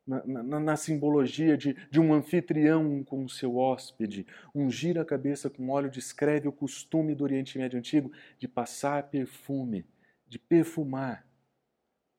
na, 0.08 0.42
na, 0.42 0.60
na, 0.60 0.76
simbologia 0.76 1.56
de, 1.56 1.74
de 1.90 2.00
um 2.00 2.14
anfitrião 2.14 3.04
com 3.04 3.24
o 3.24 3.28
seu 3.28 3.56
hóspede. 3.56 4.26
Ungir 4.54 4.98
a 4.98 5.04
cabeça 5.04 5.50
com 5.50 5.68
óleo 5.68 5.90
descreve 5.90 6.48
o 6.48 6.52
costume 6.52 7.14
do 7.14 7.24
Oriente 7.24 7.58
Médio 7.58 7.78
Antigo 7.78 8.10
de 8.38 8.48
passar 8.48 9.10
perfume, 9.10 9.84
de 10.26 10.38
perfumar 10.38 11.26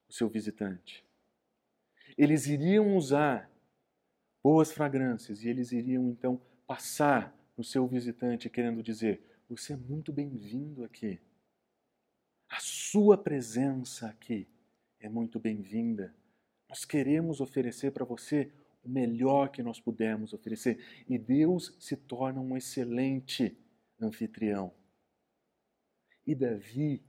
o 0.07 0.13
seu 0.13 0.29
visitante. 0.29 1.03
Eles 2.15 2.45
iriam 2.45 2.95
usar 2.95 3.49
boas 4.43 4.71
fragrâncias 4.71 5.43
e 5.43 5.49
eles 5.49 5.71
iriam 5.71 6.09
então 6.09 6.39
passar 6.67 7.35
no 7.57 7.63
seu 7.63 7.87
visitante, 7.87 8.49
querendo 8.49 8.83
dizer: 8.83 9.19
Você 9.49 9.73
é 9.73 9.77
muito 9.77 10.13
bem-vindo 10.13 10.83
aqui. 10.83 11.19
A 12.49 12.59
sua 12.59 13.17
presença 13.17 14.07
aqui 14.07 14.47
é 14.99 15.09
muito 15.09 15.39
bem-vinda. 15.39 16.13
Nós 16.69 16.85
queremos 16.85 17.41
oferecer 17.41 17.91
para 17.91 18.05
você 18.05 18.51
o 18.83 18.89
melhor 18.89 19.49
que 19.49 19.63
nós 19.63 19.79
pudermos 19.79 20.33
oferecer. 20.33 21.03
E 21.09 21.17
Deus 21.17 21.75
se 21.79 21.97
torna 21.97 22.39
um 22.39 22.55
excelente 22.55 23.57
anfitrião. 23.99 24.71
E 26.25 26.35
Davi, 26.35 27.03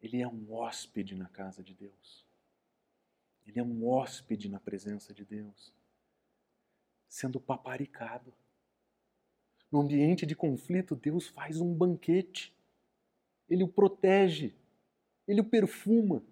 ele 0.00 0.22
é 0.22 0.28
um 0.28 0.52
hóspede 0.52 1.16
na 1.16 1.28
casa 1.28 1.64
de 1.64 1.74
Deus. 1.74 2.24
Ele 3.44 3.58
é 3.58 3.62
um 3.62 3.88
hóspede 3.88 4.48
na 4.48 4.60
presença 4.60 5.12
de 5.12 5.24
Deus, 5.24 5.74
sendo 7.08 7.40
paparicado. 7.40 8.32
No 9.70 9.80
ambiente 9.80 10.24
de 10.24 10.36
conflito, 10.36 10.94
Deus 10.94 11.26
faz 11.26 11.60
um 11.60 11.74
banquete. 11.74 12.54
Ele 13.48 13.64
o 13.64 13.68
protege, 13.68 14.54
ele 15.26 15.40
o 15.40 15.44
perfuma, 15.44 16.22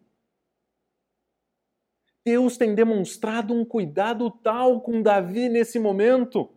Deus 2.29 2.59
tem 2.59 2.75
demonstrado 2.75 3.55
um 3.55 3.65
cuidado 3.65 4.31
tal 4.31 4.83
com 4.83 5.01
Davi 5.01 5.49
nesse 5.49 5.79
momento, 5.79 6.51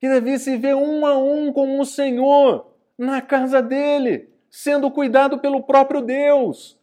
que 0.00 0.08
Davi 0.08 0.36
se 0.36 0.56
vê 0.56 0.74
um 0.74 1.06
a 1.06 1.16
um 1.16 1.52
com 1.52 1.78
o 1.78 1.84
Senhor 1.84 2.74
na 2.98 3.22
casa 3.22 3.62
dele, 3.62 4.28
sendo 4.50 4.90
cuidado 4.90 5.38
pelo 5.38 5.62
próprio 5.62 6.02
Deus. 6.02 6.76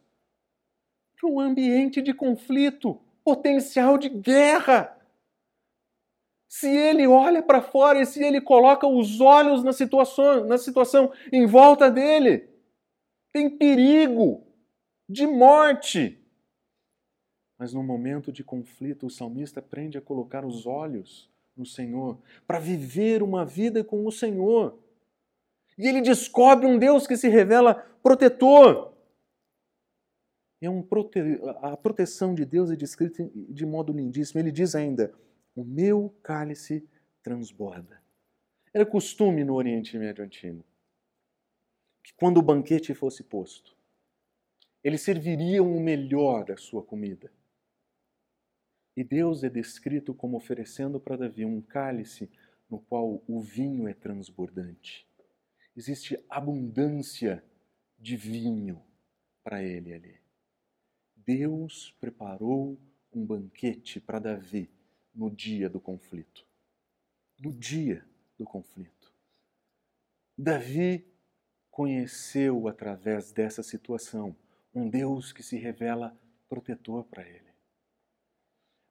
Para 1.19 1.30
um 1.30 1.38
ambiente 1.38 2.02
de 2.02 2.13
conflito, 2.13 2.97
potencial 3.26 3.97
de 3.97 4.08
guerra. 4.08 4.97
Se 6.47 6.74
ele 6.74 7.06
olha 7.08 7.43
para 7.43 7.62
fora 7.62 8.00
e 8.00 8.06
se 8.06 8.24
ele 8.24 8.39
coloca 8.39 8.88
os 8.88 9.19
olhos 9.19 9.65
na 9.65 9.74
situação, 9.74 10.45
na 10.45 10.58
situação 10.58 11.12
em 11.30 11.45
volta 11.45 11.91
dele, 11.91 12.50
tem 13.34 13.50
perigo 13.50 14.47
de 15.10 15.28
morte. 15.28 16.20
Mas 17.62 17.74
no 17.74 17.84
momento 17.84 18.32
de 18.32 18.43
conflito, 18.43 19.06
o 19.06 19.10
salmista 19.12 19.60
aprende 19.60 19.95
a 19.95 20.02
colocar 20.02 20.43
os 20.43 20.65
olhos 20.65 21.30
no 21.56 21.63
Senhor, 21.63 22.17
para 22.47 22.58
viver 22.58 23.21
uma 23.21 23.45
vida 23.45 23.84
com 23.84 24.04
o 24.04 24.12
Senhor. 24.12 24.80
E 25.78 25.88
ele 25.88 26.02
descobre 26.02 26.65
um 26.65 26.80
Deus 26.80 27.06
que 27.06 27.15
se 27.15 27.30
revela 27.30 27.76
protetor. 28.02 28.91
É 30.60 30.67
um 30.71 30.82
prote... 30.82 31.19
A 31.62 31.78
proteção 31.78 32.34
de 32.34 32.45
Deus 32.45 32.72
é 32.72 32.76
descrita 32.76 33.30
de 33.32 33.64
modo 33.64 33.93
lindíssimo. 33.93 34.39
Ele 34.39 34.51
diz 34.51 34.74
ainda: 34.74 35.14
O 35.55 35.64
meu 35.64 36.12
cálice 36.24 36.84
transborda. 37.22 38.01
Era 38.74 38.88
costume 38.88 39.43
no 39.43 39.53
Oriente 39.53 39.99
Médio 39.99 40.26
Antigo 40.26 40.66
que, 42.01 42.12
quando 42.16 42.39
o 42.39 42.41
banquete 42.41 42.91
fosse 42.95 43.22
posto, 43.24 43.78
eles 44.84 45.01
serviriam 45.01 45.72
o 45.72 45.80
melhor 45.80 46.43
da 46.43 46.57
sua 46.57 46.82
comida 46.82 47.32
e 49.02 49.04
Deus 49.04 49.43
é 49.43 49.49
descrito 49.49 50.14
como 50.14 50.38
oferecendo 50.38 50.99
para 50.99 51.18
Davi 51.18 51.43
um 51.43 51.60
cálice 51.60 52.30
no 52.70 52.80
qual 52.80 53.24
o 53.28 53.41
vinho 53.41 53.88
é 53.88 53.95
transbordante. 53.95 55.08
Existe 55.76 56.24
abundância 56.30 57.43
de 57.97 58.16
vinho 58.16 58.80
para 59.43 59.64
ele 59.64 59.91
ali. 59.91 60.20
Deus 61.16 61.97
preparou 61.99 62.80
um 63.12 63.26
banquete 63.26 63.99
para 63.99 64.20
Davi 64.20 64.70
no 65.16 65.32
dia 65.32 65.68
do 65.68 65.80
conflito. 65.80 66.45
No 67.39 67.52
dia 67.52 68.06
do 68.38 68.45
conflito. 68.45 69.12
Davi 70.38 71.12
conheceu 71.72 72.68
através 72.68 73.32
dessa 73.32 73.64
situação 73.64 74.36
um 74.72 74.88
Deus 74.88 75.34
que 75.34 75.41
se 75.41 75.58
revela 75.58 76.16
protetor 76.47 77.04
para 77.06 77.28
ele. 77.28 77.51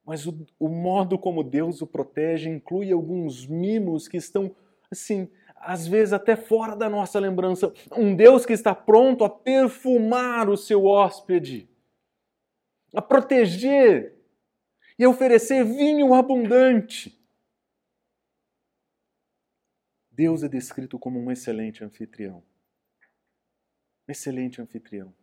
Mas 0.05 0.27
o, 0.27 0.47
o, 0.59 0.69
modo 0.69 1.19
como 1.19 1.45
Deus 1.45 1.83
o 1.83 1.87
protege 1.87 2.49
inclui 2.49 2.91
alguns 2.91 3.47
mimos 3.47 4.09
que 4.09 4.17
estão, 4.17 4.55
assim, 4.91 5.29
às 5.57 5.87
vezes 5.87 6.13
até 6.13 6.35
fora 6.37 6.75
da 6.75 6.89
nossa 6.89 7.19
lembrança. 7.21 7.73
Um 7.97 8.17
Deus 8.17 8.47
que 8.47 8.53
está 8.53 8.75
pronto 8.75 9.25
a 9.25 9.31
perfumar 9.31 10.49
o 10.49 10.57
seu 10.57 10.87
hóspede, 10.87 11.69
a 12.95 13.03
proteger 13.03 14.17
e 14.99 15.07
oferecer 15.07 15.65
vinho 15.65 16.15
abundante. 16.15 17.19
Deus 20.11 20.43
é 20.43 20.49
descrito 20.49 20.99
como 20.99 21.19
um 21.19 21.31
excelente 21.31 21.83
anfitrião. 21.85 22.43
Excelente 24.07 24.61
anfitrião. 24.61 25.15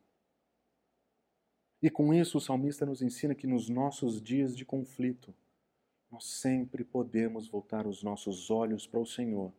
E 1.82 1.90
com 1.90 2.14
isso 2.14 2.38
o 2.38 2.42
salmista 2.42 2.86
nos 2.86 3.02
ensina 3.02 3.36
que 3.36 3.46
nos 3.46 3.70
nossos 3.70 4.22
dias 4.22 4.56
de 4.56 4.66
conflito, 4.66 5.34
nós 6.12 6.26
sempre 6.26 6.84
podemos 6.84 7.48
voltar 7.48 7.86
os 7.86 8.02
nossos 8.02 8.50
olhos 8.50 8.88
para 8.88 9.00
o 9.00 9.06
Senhor 9.06 9.54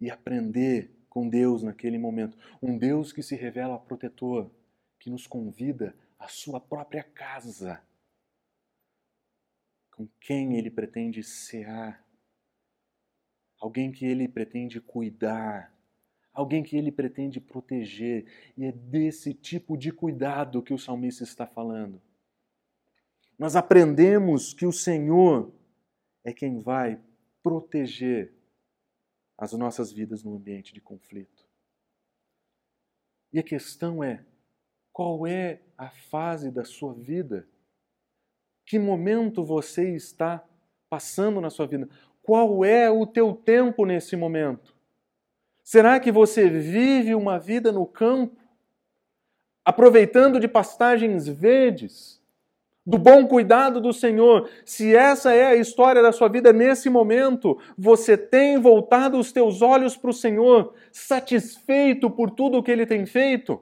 e 0.00 0.10
aprender 0.10 0.90
com 1.08 1.28
Deus 1.28 1.62
naquele 1.62 1.98
momento. 1.98 2.36
Um 2.60 2.76
Deus 2.76 3.12
que 3.12 3.22
se 3.22 3.36
revela 3.36 3.78
protetor, 3.78 4.50
que 4.98 5.10
nos 5.10 5.26
convida 5.26 5.94
à 6.18 6.28
sua 6.28 6.60
própria 6.60 7.02
casa 7.02 7.82
com 9.96 10.06
quem 10.20 10.58
ele 10.58 10.70
pretende 10.70 11.22
cear, 11.22 12.04
alguém 13.58 13.90
que 13.90 14.04
ele 14.04 14.28
pretende 14.28 14.78
cuidar, 14.78 15.74
alguém 16.36 16.62
que 16.62 16.76
ele 16.76 16.92
pretende 16.92 17.40
proteger. 17.40 18.26
E 18.56 18.64
é 18.66 18.70
desse 18.70 19.32
tipo 19.32 19.76
de 19.76 19.90
cuidado 19.90 20.62
que 20.62 20.74
o 20.74 20.78
salmista 20.78 21.24
está 21.24 21.46
falando. 21.46 22.00
Nós 23.38 23.56
aprendemos 23.56 24.52
que 24.52 24.66
o 24.66 24.72
Senhor 24.72 25.52
é 26.22 26.32
quem 26.32 26.60
vai 26.60 27.00
proteger 27.42 28.32
as 29.38 29.52
nossas 29.52 29.90
vidas 29.90 30.22
no 30.22 30.36
ambiente 30.36 30.72
de 30.74 30.80
conflito. 30.80 31.44
E 33.32 33.38
a 33.38 33.42
questão 33.42 34.04
é: 34.04 34.24
qual 34.92 35.26
é 35.26 35.62
a 35.76 35.88
fase 35.90 36.50
da 36.50 36.64
sua 36.64 36.92
vida 36.92 37.48
que 38.64 38.78
momento 38.78 39.44
você 39.44 39.94
está 39.94 40.46
passando 40.90 41.40
na 41.40 41.48
sua 41.48 41.66
vida? 41.66 41.88
Qual 42.22 42.64
é 42.64 42.90
o 42.90 43.06
teu 43.06 43.34
tempo 43.34 43.86
nesse 43.86 44.16
momento? 44.16 44.75
Será 45.66 45.98
que 45.98 46.12
você 46.12 46.48
vive 46.48 47.12
uma 47.12 47.40
vida 47.40 47.72
no 47.72 47.84
campo, 47.84 48.40
aproveitando 49.64 50.38
de 50.38 50.46
pastagens 50.46 51.26
verdes, 51.26 52.22
do 52.86 52.96
bom 52.96 53.26
cuidado 53.26 53.80
do 53.80 53.92
Senhor? 53.92 54.48
Se 54.64 54.94
essa 54.94 55.34
é 55.34 55.44
a 55.44 55.56
história 55.56 56.00
da 56.00 56.12
sua 56.12 56.28
vida 56.28 56.52
nesse 56.52 56.88
momento, 56.88 57.58
você 57.76 58.16
tem 58.16 58.60
voltado 58.60 59.18
os 59.18 59.32
teus 59.32 59.60
olhos 59.60 59.96
para 59.96 60.10
o 60.10 60.14
Senhor, 60.14 60.72
satisfeito 60.92 62.08
por 62.08 62.30
tudo 62.30 62.58
o 62.58 62.62
que 62.62 62.70
ele 62.70 62.86
tem 62.86 63.04
feito? 63.04 63.60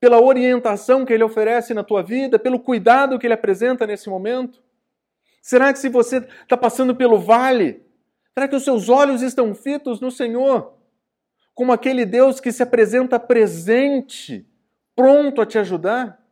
pela 0.00 0.20
orientação 0.22 1.04
que 1.04 1.12
Ele 1.12 1.24
oferece 1.24 1.74
na 1.74 1.82
tua 1.82 2.04
vida, 2.04 2.38
pelo 2.38 2.60
cuidado 2.60 3.18
que 3.18 3.26
Ele 3.26 3.34
apresenta 3.34 3.84
nesse 3.84 4.08
momento? 4.08 4.62
Será 5.42 5.72
que 5.72 5.78
se 5.80 5.88
você 5.88 6.18
está 6.18 6.56
passando 6.56 6.94
pelo 6.94 7.18
vale, 7.18 7.84
será 8.32 8.46
que 8.46 8.54
os 8.54 8.62
seus 8.62 8.88
olhos 8.88 9.22
estão 9.22 9.52
fitos 9.56 10.00
no 10.00 10.08
Senhor? 10.08 10.77
Como 11.58 11.72
aquele 11.72 12.06
Deus 12.06 12.38
que 12.38 12.52
se 12.52 12.62
apresenta 12.62 13.18
presente, 13.18 14.48
pronto 14.94 15.40
a 15.40 15.44
te 15.44 15.58
ajudar? 15.58 16.24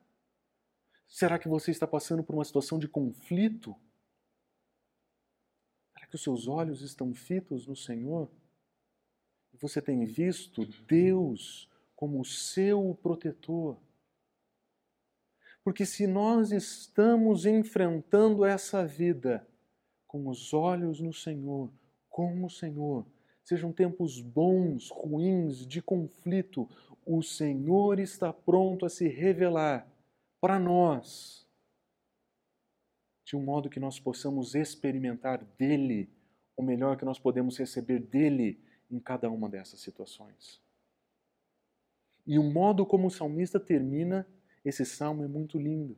Será 1.08 1.36
que 1.36 1.48
você 1.48 1.72
está 1.72 1.84
passando 1.84 2.22
por 2.22 2.36
uma 2.36 2.44
situação 2.44 2.78
de 2.78 2.86
conflito? 2.86 3.74
Será 5.92 6.06
que 6.06 6.14
os 6.14 6.22
seus 6.22 6.46
olhos 6.46 6.80
estão 6.80 7.12
fitos 7.12 7.66
no 7.66 7.74
Senhor? 7.74 8.30
Você 9.60 9.82
tem 9.82 10.04
visto 10.04 10.64
Deus 10.86 11.68
como 11.96 12.24
seu 12.24 12.96
protetor. 13.02 13.76
Porque 15.64 15.84
se 15.84 16.06
nós 16.06 16.52
estamos 16.52 17.46
enfrentando 17.46 18.44
essa 18.44 18.86
vida 18.86 19.44
com 20.06 20.28
os 20.28 20.54
olhos 20.54 21.00
no 21.00 21.12
Senhor, 21.12 21.68
com 22.08 22.44
o 22.44 22.48
Senhor, 22.48 23.04
sejam 23.46 23.72
tempos 23.72 24.20
bons, 24.20 24.90
ruins, 24.90 25.64
de 25.64 25.80
conflito, 25.80 26.68
o 27.06 27.22
Senhor 27.22 28.00
está 28.00 28.32
pronto 28.32 28.84
a 28.84 28.88
se 28.88 29.06
revelar 29.06 29.86
para 30.40 30.58
nós, 30.58 31.46
de 33.24 33.36
um 33.36 33.42
modo 33.42 33.70
que 33.70 33.78
nós 33.78 34.00
possamos 34.00 34.56
experimentar 34.56 35.44
dele 35.56 36.10
o 36.56 36.62
melhor 36.62 36.96
que 36.96 37.04
nós 37.04 37.20
podemos 37.20 37.56
receber 37.56 38.00
dele 38.00 38.60
em 38.90 38.98
cada 38.98 39.30
uma 39.30 39.48
dessas 39.48 39.78
situações. 39.78 40.60
E 42.26 42.40
o 42.40 42.42
modo 42.42 42.84
como 42.84 43.06
o 43.06 43.10
salmista 43.10 43.60
termina 43.60 44.26
esse 44.64 44.84
salmo 44.84 45.22
é 45.22 45.28
muito 45.28 45.56
lindo, 45.56 45.96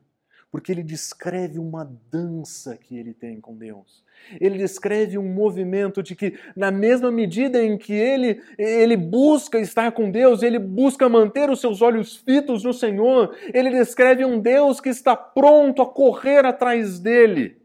porque 0.50 0.72
ele 0.72 0.82
descreve 0.82 1.58
uma 1.58 1.84
dança 2.10 2.76
que 2.76 2.96
ele 2.96 3.12
tem 3.12 3.40
com 3.40 3.56
Deus. 3.56 4.02
Ele 4.40 4.58
descreve 4.58 5.18
um 5.18 5.32
movimento 5.32 6.02
de 6.02 6.16
que, 6.16 6.38
na 6.56 6.70
mesma 6.70 7.10
medida 7.10 7.62
em 7.62 7.76
que 7.76 7.92
ele, 7.92 8.42
ele 8.58 8.96
busca 8.96 9.58
estar 9.58 9.92
com 9.92 10.10
Deus, 10.10 10.42
ele 10.42 10.58
busca 10.58 11.08
manter 11.08 11.50
os 11.50 11.60
seus 11.60 11.82
olhos 11.82 12.16
fitos 12.16 12.64
no 12.64 12.72
Senhor, 12.72 13.36
ele 13.52 13.70
descreve 13.70 14.24
um 14.24 14.40
Deus 14.40 14.80
que 14.80 14.88
está 14.88 15.14
pronto 15.14 15.82
a 15.82 15.86
correr 15.86 16.44
atrás 16.44 16.98
dele. 16.98 17.60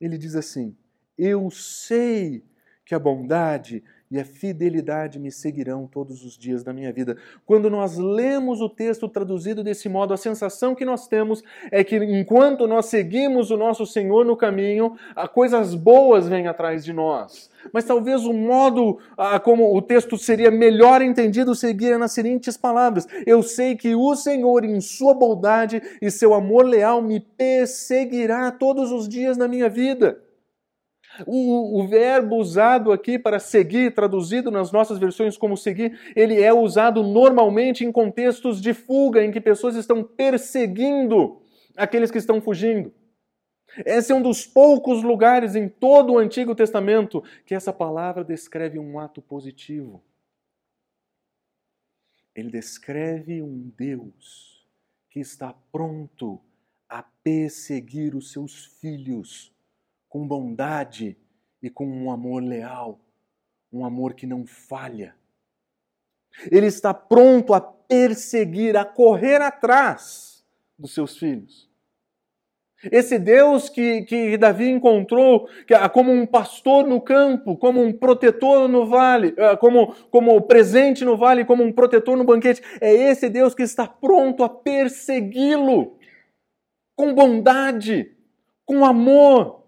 Ele 0.00 0.16
diz 0.16 0.34
assim: 0.34 0.76
Eu 1.16 1.50
sei 1.50 2.44
que 2.84 2.94
a 2.94 2.98
bondade 2.98 3.82
e 4.10 4.18
a 4.18 4.24
fidelidade 4.24 5.20
me 5.20 5.30
seguirão 5.30 5.86
todos 5.86 6.24
os 6.24 6.36
dias 6.36 6.64
da 6.64 6.72
minha 6.72 6.92
vida. 6.92 7.16
Quando 7.46 7.70
nós 7.70 7.96
lemos 7.96 8.60
o 8.60 8.68
texto 8.68 9.08
traduzido 9.08 9.62
desse 9.62 9.88
modo, 9.88 10.12
a 10.12 10.16
sensação 10.16 10.74
que 10.74 10.84
nós 10.84 11.06
temos 11.06 11.44
é 11.70 11.84
que 11.84 11.96
enquanto 11.96 12.66
nós 12.66 12.86
seguimos 12.86 13.52
o 13.52 13.56
nosso 13.56 13.86
Senhor 13.86 14.24
no 14.24 14.36
caminho, 14.36 14.96
coisas 15.32 15.76
boas 15.76 16.26
vêm 16.26 16.48
atrás 16.48 16.84
de 16.84 16.92
nós. 16.92 17.48
Mas 17.72 17.84
talvez 17.84 18.24
o 18.24 18.32
modo 18.32 18.98
como 19.44 19.76
o 19.76 19.80
texto 19.80 20.18
seria 20.18 20.50
melhor 20.50 21.02
entendido 21.02 21.54
seria 21.54 21.96
nas 21.96 22.10
seguintes 22.10 22.56
palavras: 22.56 23.06
Eu 23.24 23.42
sei 23.42 23.76
que 23.76 23.94
o 23.94 24.16
Senhor, 24.16 24.64
em 24.64 24.80
sua 24.80 25.14
bondade 25.14 25.80
e 26.02 26.10
seu 26.10 26.34
amor 26.34 26.64
leal, 26.64 27.00
me 27.00 27.20
perseguirá 27.20 28.50
todos 28.50 28.90
os 28.90 29.08
dias 29.08 29.36
da 29.36 29.46
minha 29.46 29.68
vida. 29.68 30.18
O, 31.26 31.80
o, 31.80 31.86
verbo 31.86 32.36
usado 32.36 32.92
aqui 32.92 33.18
para 33.18 33.38
seguir, 33.38 33.94
traduzido 33.94 34.50
nas 34.50 34.72
nossas 34.72 34.98
versões 34.98 35.36
como 35.36 35.56
seguir, 35.56 35.98
ele 36.14 36.40
é 36.40 36.52
usado 36.52 37.02
normalmente 37.02 37.84
em 37.84 37.92
contextos 37.92 38.60
de 38.60 38.72
fuga, 38.72 39.24
em 39.24 39.30
que 39.30 39.40
pessoas 39.40 39.76
estão 39.76 40.02
perseguindo 40.02 41.40
aqueles 41.76 42.10
que 42.10 42.18
estão 42.18 42.40
fugindo. 42.40 42.92
Esse 43.84 44.12
é 44.12 44.14
um 44.14 44.22
dos 44.22 44.46
poucos 44.46 45.02
lugares 45.02 45.54
em 45.54 45.68
todo 45.68 46.14
o 46.14 46.18
Antigo 46.18 46.54
Testamento 46.54 47.22
que 47.46 47.54
essa 47.54 47.72
palavra 47.72 48.24
descreve 48.24 48.78
um 48.78 48.98
ato 48.98 49.22
positivo. 49.22 50.02
Ele 52.34 52.50
descreve 52.50 53.42
um 53.42 53.70
Deus 53.76 54.66
que 55.08 55.20
está 55.20 55.54
pronto 55.72 56.40
a 56.88 57.02
perseguir 57.22 58.16
os 58.16 58.32
seus 58.32 58.66
filhos 58.80 59.52
com 60.10 60.26
bondade 60.26 61.16
e 61.62 61.70
com 61.70 61.86
um 61.86 62.10
amor 62.10 62.42
leal, 62.42 63.00
um 63.72 63.84
amor 63.84 64.12
que 64.12 64.26
não 64.26 64.44
falha. 64.44 65.14
Ele 66.50 66.66
está 66.66 66.92
pronto 66.92 67.54
a 67.54 67.60
perseguir, 67.60 68.76
a 68.76 68.84
correr 68.84 69.40
atrás 69.40 70.44
dos 70.76 70.92
seus 70.92 71.16
filhos. 71.16 71.70
Esse 72.90 73.18
Deus 73.18 73.68
que, 73.68 74.02
que 74.02 74.38
Davi 74.38 74.68
encontrou 74.70 75.46
como 75.92 76.10
um 76.10 76.26
pastor 76.26 76.86
no 76.86 77.00
campo, 77.00 77.56
como 77.56 77.82
um 77.82 77.92
protetor 77.92 78.68
no 78.68 78.86
vale, 78.86 79.34
eh, 79.36 79.56
como, 79.56 79.94
como 80.10 80.40
presente 80.42 81.04
no 81.04 81.14
vale, 81.14 81.44
como 81.44 81.62
um 81.62 81.72
protetor 81.72 82.16
no 82.16 82.24
banquete, 82.24 82.62
é 82.80 82.90
esse 82.90 83.28
Deus 83.28 83.54
que 83.54 83.62
está 83.62 83.86
pronto 83.86 84.42
a 84.42 84.48
persegui-lo 84.48 85.98
com 86.96 87.14
bondade, 87.14 88.16
com 88.64 88.82
amor, 88.82 89.59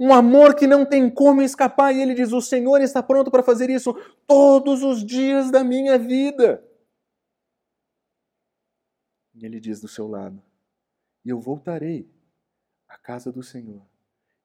um 0.00 0.12
amor 0.12 0.54
que 0.54 0.66
não 0.66 0.84
tem 0.84 1.08
como 1.10 1.42
escapar. 1.42 1.94
E 1.94 2.00
ele 2.00 2.14
diz: 2.14 2.32
O 2.32 2.40
Senhor 2.40 2.80
está 2.80 3.02
pronto 3.02 3.30
para 3.30 3.42
fazer 3.42 3.70
isso 3.70 3.94
todos 4.26 4.82
os 4.82 5.04
dias 5.04 5.50
da 5.50 5.62
minha 5.62 5.98
vida. 5.98 6.62
E 9.34 9.44
ele 9.44 9.58
diz 9.58 9.80
do 9.80 9.88
seu 9.88 10.06
lado: 10.06 10.42
e 11.24 11.30
eu 11.30 11.40
voltarei 11.40 12.08
à 12.86 12.98
casa 12.98 13.32
do 13.32 13.42
Senhor 13.42 13.84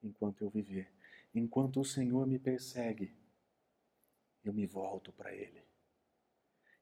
enquanto 0.01 0.41
eu 0.41 0.49
viver. 0.49 0.91
Enquanto 1.35 1.81
o 1.81 1.85
Senhor 1.85 2.25
me 2.25 2.39
persegue, 2.39 3.13
eu 4.43 4.53
me 4.53 4.65
volto 4.65 5.11
para 5.11 5.35
Ele. 5.35 5.61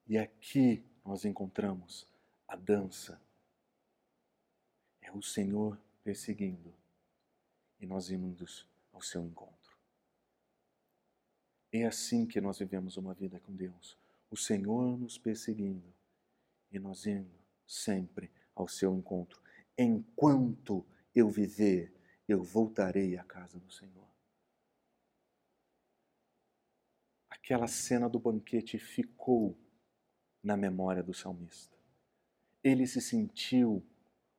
E 0.05 0.17
aqui 0.17 0.85
nós 1.03 1.25
encontramos 1.25 2.07
a 2.47 2.55
dança. 2.55 3.19
É 5.01 5.11
o 5.11 5.21
Senhor 5.21 5.77
perseguindo 6.03 6.73
e 7.79 7.85
nós 7.85 8.09
indo 8.09 8.45
ao 8.91 9.01
seu 9.01 9.23
encontro. 9.23 9.77
É 11.71 11.85
assim 11.85 12.25
que 12.25 12.41
nós 12.41 12.59
vivemos 12.59 12.97
uma 12.97 13.13
vida 13.13 13.39
com 13.39 13.55
Deus. 13.55 13.97
O 14.29 14.37
Senhor 14.37 14.97
nos 14.97 15.17
perseguindo 15.17 15.93
e 16.71 16.79
nós 16.79 17.05
indo 17.05 17.37
sempre 17.65 18.31
ao 18.55 18.67
seu 18.67 18.95
encontro. 18.95 19.41
Enquanto 19.77 20.85
eu 21.13 21.29
viver, 21.29 21.93
eu 22.27 22.43
voltarei 22.43 23.17
à 23.17 23.23
casa 23.23 23.59
do 23.59 23.71
Senhor. 23.71 24.07
Aquela 27.29 27.67
cena 27.67 28.09
do 28.09 28.19
banquete 28.19 28.77
ficou 28.77 29.57
na 30.43 30.57
memória 30.57 31.03
do 31.03 31.13
salmista. 31.13 31.77
Ele 32.63 32.85
se 32.87 32.99
sentiu 32.99 33.85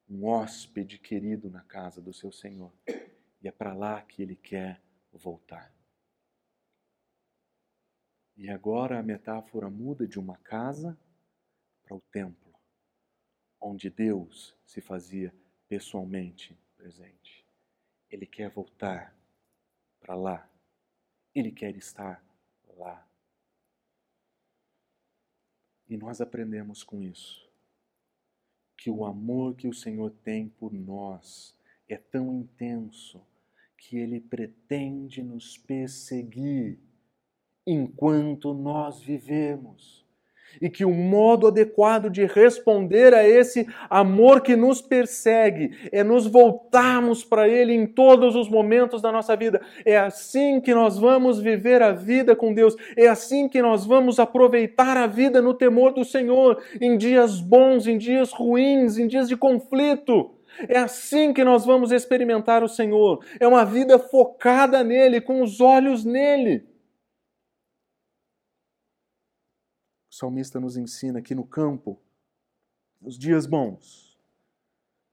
um 0.09 0.27
hóspede 0.27 0.99
querido 0.99 1.51
na 1.51 1.63
casa 1.63 2.01
do 2.01 2.13
seu 2.13 2.33
Senhor. 2.33 2.73
E 3.41 3.49
é 3.49 3.53
para 3.53 3.73
lá 3.73 4.03
que 4.03 4.23
ele 4.23 4.37
quer 4.37 4.83
voltar. 5.13 5.73
E 8.37 8.49
agora 8.49 8.99
a 8.99 9.03
metáfora 9.03 9.69
muda 9.69 10.07
de 10.07 10.19
uma 10.19 10.37
casa 10.39 10.99
para 11.83 11.97
o 11.97 12.01
templo, 12.13 12.55
onde 13.61 13.91
Deus 13.91 14.57
se 14.65 14.81
fazia 14.81 15.35
pessoalmente 15.69 16.57
presente. 16.77 17.45
Ele 18.11 18.27
quer 18.27 18.51
voltar 18.51 19.15
para 20.01 20.15
lá. 20.15 20.49
Ele 21.35 21.51
quer 21.51 21.77
estar 21.77 22.25
lá. 22.77 23.07
E 25.89 25.97
nós 25.97 26.21
aprendemos 26.21 26.85
com 26.85 27.03
isso 27.03 27.49
que 28.77 28.91
o 28.91 29.05
amor 29.05 29.57
que 29.57 29.67
o 29.67 29.75
Senhor 29.75 30.11
tem 30.23 30.49
por 30.49 30.73
nós 30.73 31.57
é 31.89 31.97
tão 31.97 32.33
intenso 32.33 33.21
que 33.79 33.97
ele 33.97 34.21
pretende 34.21 35.23
nos 35.23 35.57
perseguir 35.57 36.79
enquanto 37.67 38.53
nós 38.53 39.01
vivemos 39.01 40.07
e 40.61 40.69
que 40.69 40.85
o 40.85 40.91
modo 40.91 41.47
adequado 41.47 42.11
de 42.11 42.25
responder 42.25 43.15
a 43.15 43.27
esse 43.27 43.67
amor 43.89 44.41
que 44.41 44.57
nos 44.57 44.81
persegue 44.81 45.71
é 45.93 46.03
nos 46.03 46.27
voltarmos 46.27 47.25
para 47.25 47.49
Ele 47.49 47.73
em 47.73 47.87
todos 47.87 48.35
os 48.35 48.49
momentos 48.49 49.03
da 49.03 49.13
nossa 49.13 49.37
vida. 49.37 49.61
É 49.85 49.97
assim 49.97 50.61
que 50.61 50.75
nós 50.75 50.99
vamos 50.99 51.39
viver 51.39 51.83
a 51.83 51.93
vida 51.93 52.35
com 52.35 52.53
Deus, 52.53 52.75
é 52.97 53.07
assim 53.07 53.49
que 53.49 53.63
nós 53.63 53.85
vamos 53.85 54.19
aproveitar 54.19 54.97
a 54.97 55.07
vida 55.07 55.41
no 55.41 55.55
temor 55.55 55.93
do 55.93 56.05
Senhor, 56.05 56.63
em 56.81 56.97
dias 56.97 57.41
bons, 57.41 57.87
em 57.87 57.99
dias 57.99 58.33
ruins, 58.33 58.99
em 58.99 59.07
dias 59.07 59.29
de 59.29 59.37
conflito. 59.37 60.38
É 60.67 60.79
assim 60.79 61.33
que 61.33 61.45
nós 61.45 61.65
vamos 61.65 61.93
experimentar 61.93 62.63
o 62.63 62.69
Senhor. 62.69 63.25
É 63.39 63.47
uma 63.47 63.65
vida 63.65 63.99
focada 63.99 64.83
nele, 64.83 65.21
com 65.21 65.43
os 65.43 65.61
olhos 65.61 66.05
nele. 66.05 66.67
salmista 70.19 70.59
nos 70.59 70.77
ensina 70.77 71.23
que 71.23 71.35
no 71.35 71.47
campo, 71.47 72.01
nos 73.01 73.17
dias 73.17 73.47
bons, 73.47 74.19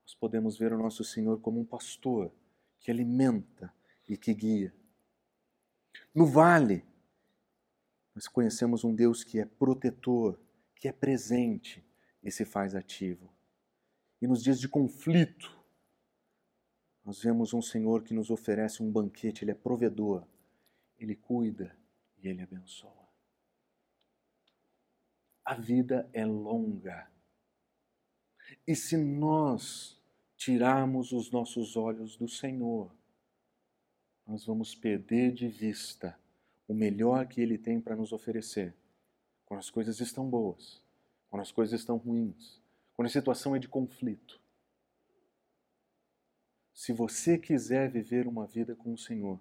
nós 0.03 0.15
podemos 0.15 0.57
ver 0.57 0.73
o 0.73 0.77
nosso 0.77 1.03
Senhor 1.03 1.39
como 1.39 1.59
um 1.59 1.65
pastor 1.65 2.33
que 2.79 2.89
alimenta 2.89 3.71
e 4.09 4.17
que 4.17 4.33
guia. 4.33 4.73
No 6.13 6.25
vale, 6.25 6.83
nós 8.15 8.27
conhecemos 8.27 8.83
um 8.83 8.95
Deus 8.95 9.23
que 9.23 9.39
é 9.39 9.45
protetor, 9.45 10.39
que 10.75 10.87
é 10.87 10.91
presente 10.91 11.85
e 12.23 12.31
se 12.31 12.43
faz 12.43 12.73
ativo. 12.73 13.34
E 14.25 14.27
nos 14.27 14.41
dias 14.41 14.59
de 14.59 14.67
conflito, 14.67 15.55
nós 17.05 17.21
vemos 17.21 17.53
um 17.53 17.61
Senhor 17.61 18.01
que 18.01 18.11
nos 18.11 18.31
oferece 18.31 18.81
um 18.81 18.91
banquete, 18.91 19.43
Ele 19.43 19.51
é 19.51 19.53
provedor, 19.53 20.27
Ele 20.97 21.15
cuida 21.15 21.77
e 22.17 22.27
Ele 22.27 22.41
abençoa. 22.41 23.07
A 25.45 25.53
vida 25.53 26.09
é 26.11 26.25
longa. 26.25 27.07
E 28.67 28.75
se 28.75 28.97
nós 28.97 30.01
tirarmos 30.35 31.11
os 31.11 31.29
nossos 31.29 31.77
olhos 31.77 32.17
do 32.17 32.27
Senhor, 32.27 32.91
nós 34.25 34.43
vamos 34.43 34.73
perder 34.73 35.33
de 35.33 35.47
vista 35.47 36.19
o 36.67 36.73
melhor 36.73 37.27
que 37.27 37.41
Ele 37.41 37.59
tem 37.59 37.79
para 37.79 37.95
nos 37.95 38.11
oferecer. 38.11 38.73
Quando 39.45 39.59
as 39.59 39.69
coisas 39.69 39.99
estão 39.99 40.27
boas, 40.27 40.83
quando 41.29 41.43
as 41.43 41.51
coisas 41.51 41.79
estão 41.79 41.97
ruins, 41.97 42.64
quando 42.95 43.07
a 43.07 43.11
situação 43.11 43.55
é 43.55 43.59
de 43.59 43.67
conflito. 43.67 44.41
Se 46.73 46.91
você 46.91 47.37
quiser 47.37 47.89
viver 47.89 48.27
uma 48.27 48.47
vida 48.47 48.75
com 48.75 48.93
o 48.93 48.97
Senhor, 48.97 49.39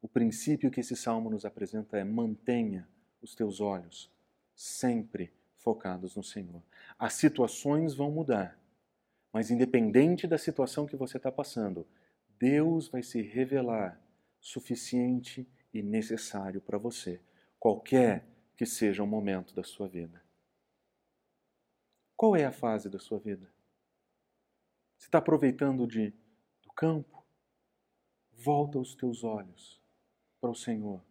o 0.00 0.08
princípio 0.08 0.70
que 0.70 0.80
esse 0.80 0.96
salmo 0.96 1.30
nos 1.30 1.44
apresenta 1.44 1.98
é 1.98 2.04
mantenha 2.04 2.88
os 3.20 3.34
teus 3.34 3.60
olhos 3.60 4.10
sempre 4.54 5.32
focados 5.56 6.16
no 6.16 6.22
Senhor. 6.22 6.62
As 6.98 7.14
situações 7.14 7.94
vão 7.94 8.10
mudar, 8.10 8.58
mas 9.32 9.50
independente 9.50 10.26
da 10.26 10.38
situação 10.38 10.86
que 10.86 10.96
você 10.96 11.16
está 11.16 11.30
passando, 11.30 11.86
Deus 12.38 12.88
vai 12.88 13.02
se 13.02 13.20
revelar 13.20 14.00
suficiente 14.40 15.46
e 15.72 15.82
necessário 15.82 16.60
para 16.60 16.78
você, 16.78 17.20
qualquer 17.58 18.26
que 18.56 18.66
seja 18.66 19.02
o 19.02 19.06
momento 19.06 19.54
da 19.54 19.62
sua 19.62 19.86
vida. 19.86 20.22
Qual 22.20 22.36
é 22.36 22.44
a 22.44 22.52
fase 22.52 22.90
da 22.90 22.98
sua 22.98 23.18
vida? 23.18 23.50
Você 24.98 25.06
está 25.06 25.16
aproveitando 25.16 25.86
de, 25.86 26.12
do 26.62 26.70
campo? 26.76 27.24
Volta 28.30 28.78
os 28.78 28.94
teus 28.94 29.24
olhos 29.24 29.80
para 30.38 30.50
o 30.50 30.54
Senhor. 30.54 31.02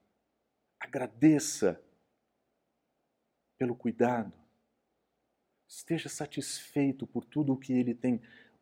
Agradeça 0.79 1.81
pelo 3.57 3.75
cuidado. 3.75 4.31
Esteja 5.67 6.09
satisfeito 6.09 7.07
por 7.07 7.25
tudo 7.25 7.53
o 7.53 7.57
que 7.57 7.73
Ele 7.73 7.95
tem 7.95 8.21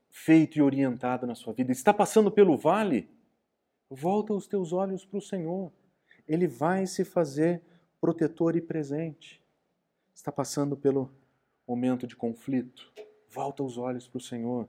feito 0.10 0.58
e 0.58 0.62
orientado 0.62 1.28
na 1.28 1.36
sua 1.36 1.52
vida. 1.52 1.74
Está 1.74 1.94
passando 1.94 2.32
pelo 2.32 2.58
vale? 2.58 3.10
Volta 3.90 4.34
os 4.34 4.48
teus 4.48 4.72
olhos 4.72 5.04
para 5.04 5.18
o 5.18 5.22
Senhor. 5.22 5.70
Ele 6.26 6.48
vai 6.48 6.88
se 6.88 7.04
fazer 7.04 7.62
protetor 8.00 8.56
e 8.56 8.62
presente. 8.62 9.44
Está 10.16 10.32
passando 10.32 10.78
pelo 10.78 11.14
momento 11.68 12.08
de 12.08 12.16
conflito? 12.16 12.94
Volta 13.30 13.62
os 13.62 13.78
olhos 13.78 14.08
para 14.08 14.18
o 14.18 14.22
Senhor. 14.22 14.68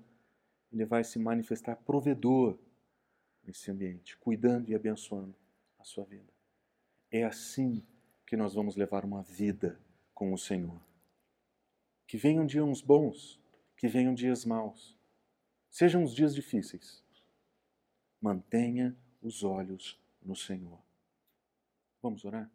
Ele 0.72 0.84
vai 0.84 1.05
se 1.05 1.18
manifestar 1.18 1.76
provedor 1.76 2.59
nesse 3.44 3.70
ambiente, 3.70 4.16
cuidando 4.18 4.68
e 4.68 4.74
abençoando 4.74 5.34
a 5.78 5.84
sua 5.84 6.05
vida. 6.05 6.32
É 7.11 7.24
assim 7.24 7.86
que 8.26 8.36
nós 8.36 8.55
vamos 8.55 8.76
levar 8.76 9.05
uma 9.05 9.22
vida 9.22 9.80
com 10.12 10.32
o 10.32 10.38
Senhor. 10.38 10.78
Que 12.07 12.18
venham 12.18 12.44
dias 12.44 12.82
bons, 12.82 13.40
que 13.76 13.88
venham 13.88 14.12
dias 14.12 14.44
maus, 14.44 14.99
sejam 15.70 16.03
os 16.03 16.14
dias 16.14 16.34
difíceis. 16.34 17.03
Mantenha 18.20 18.96
os 19.22 19.44
olhos 19.44 19.99
no 20.20 20.34
Senhor. 20.34 20.78
Vamos 22.03 22.24
orar? 22.24 22.51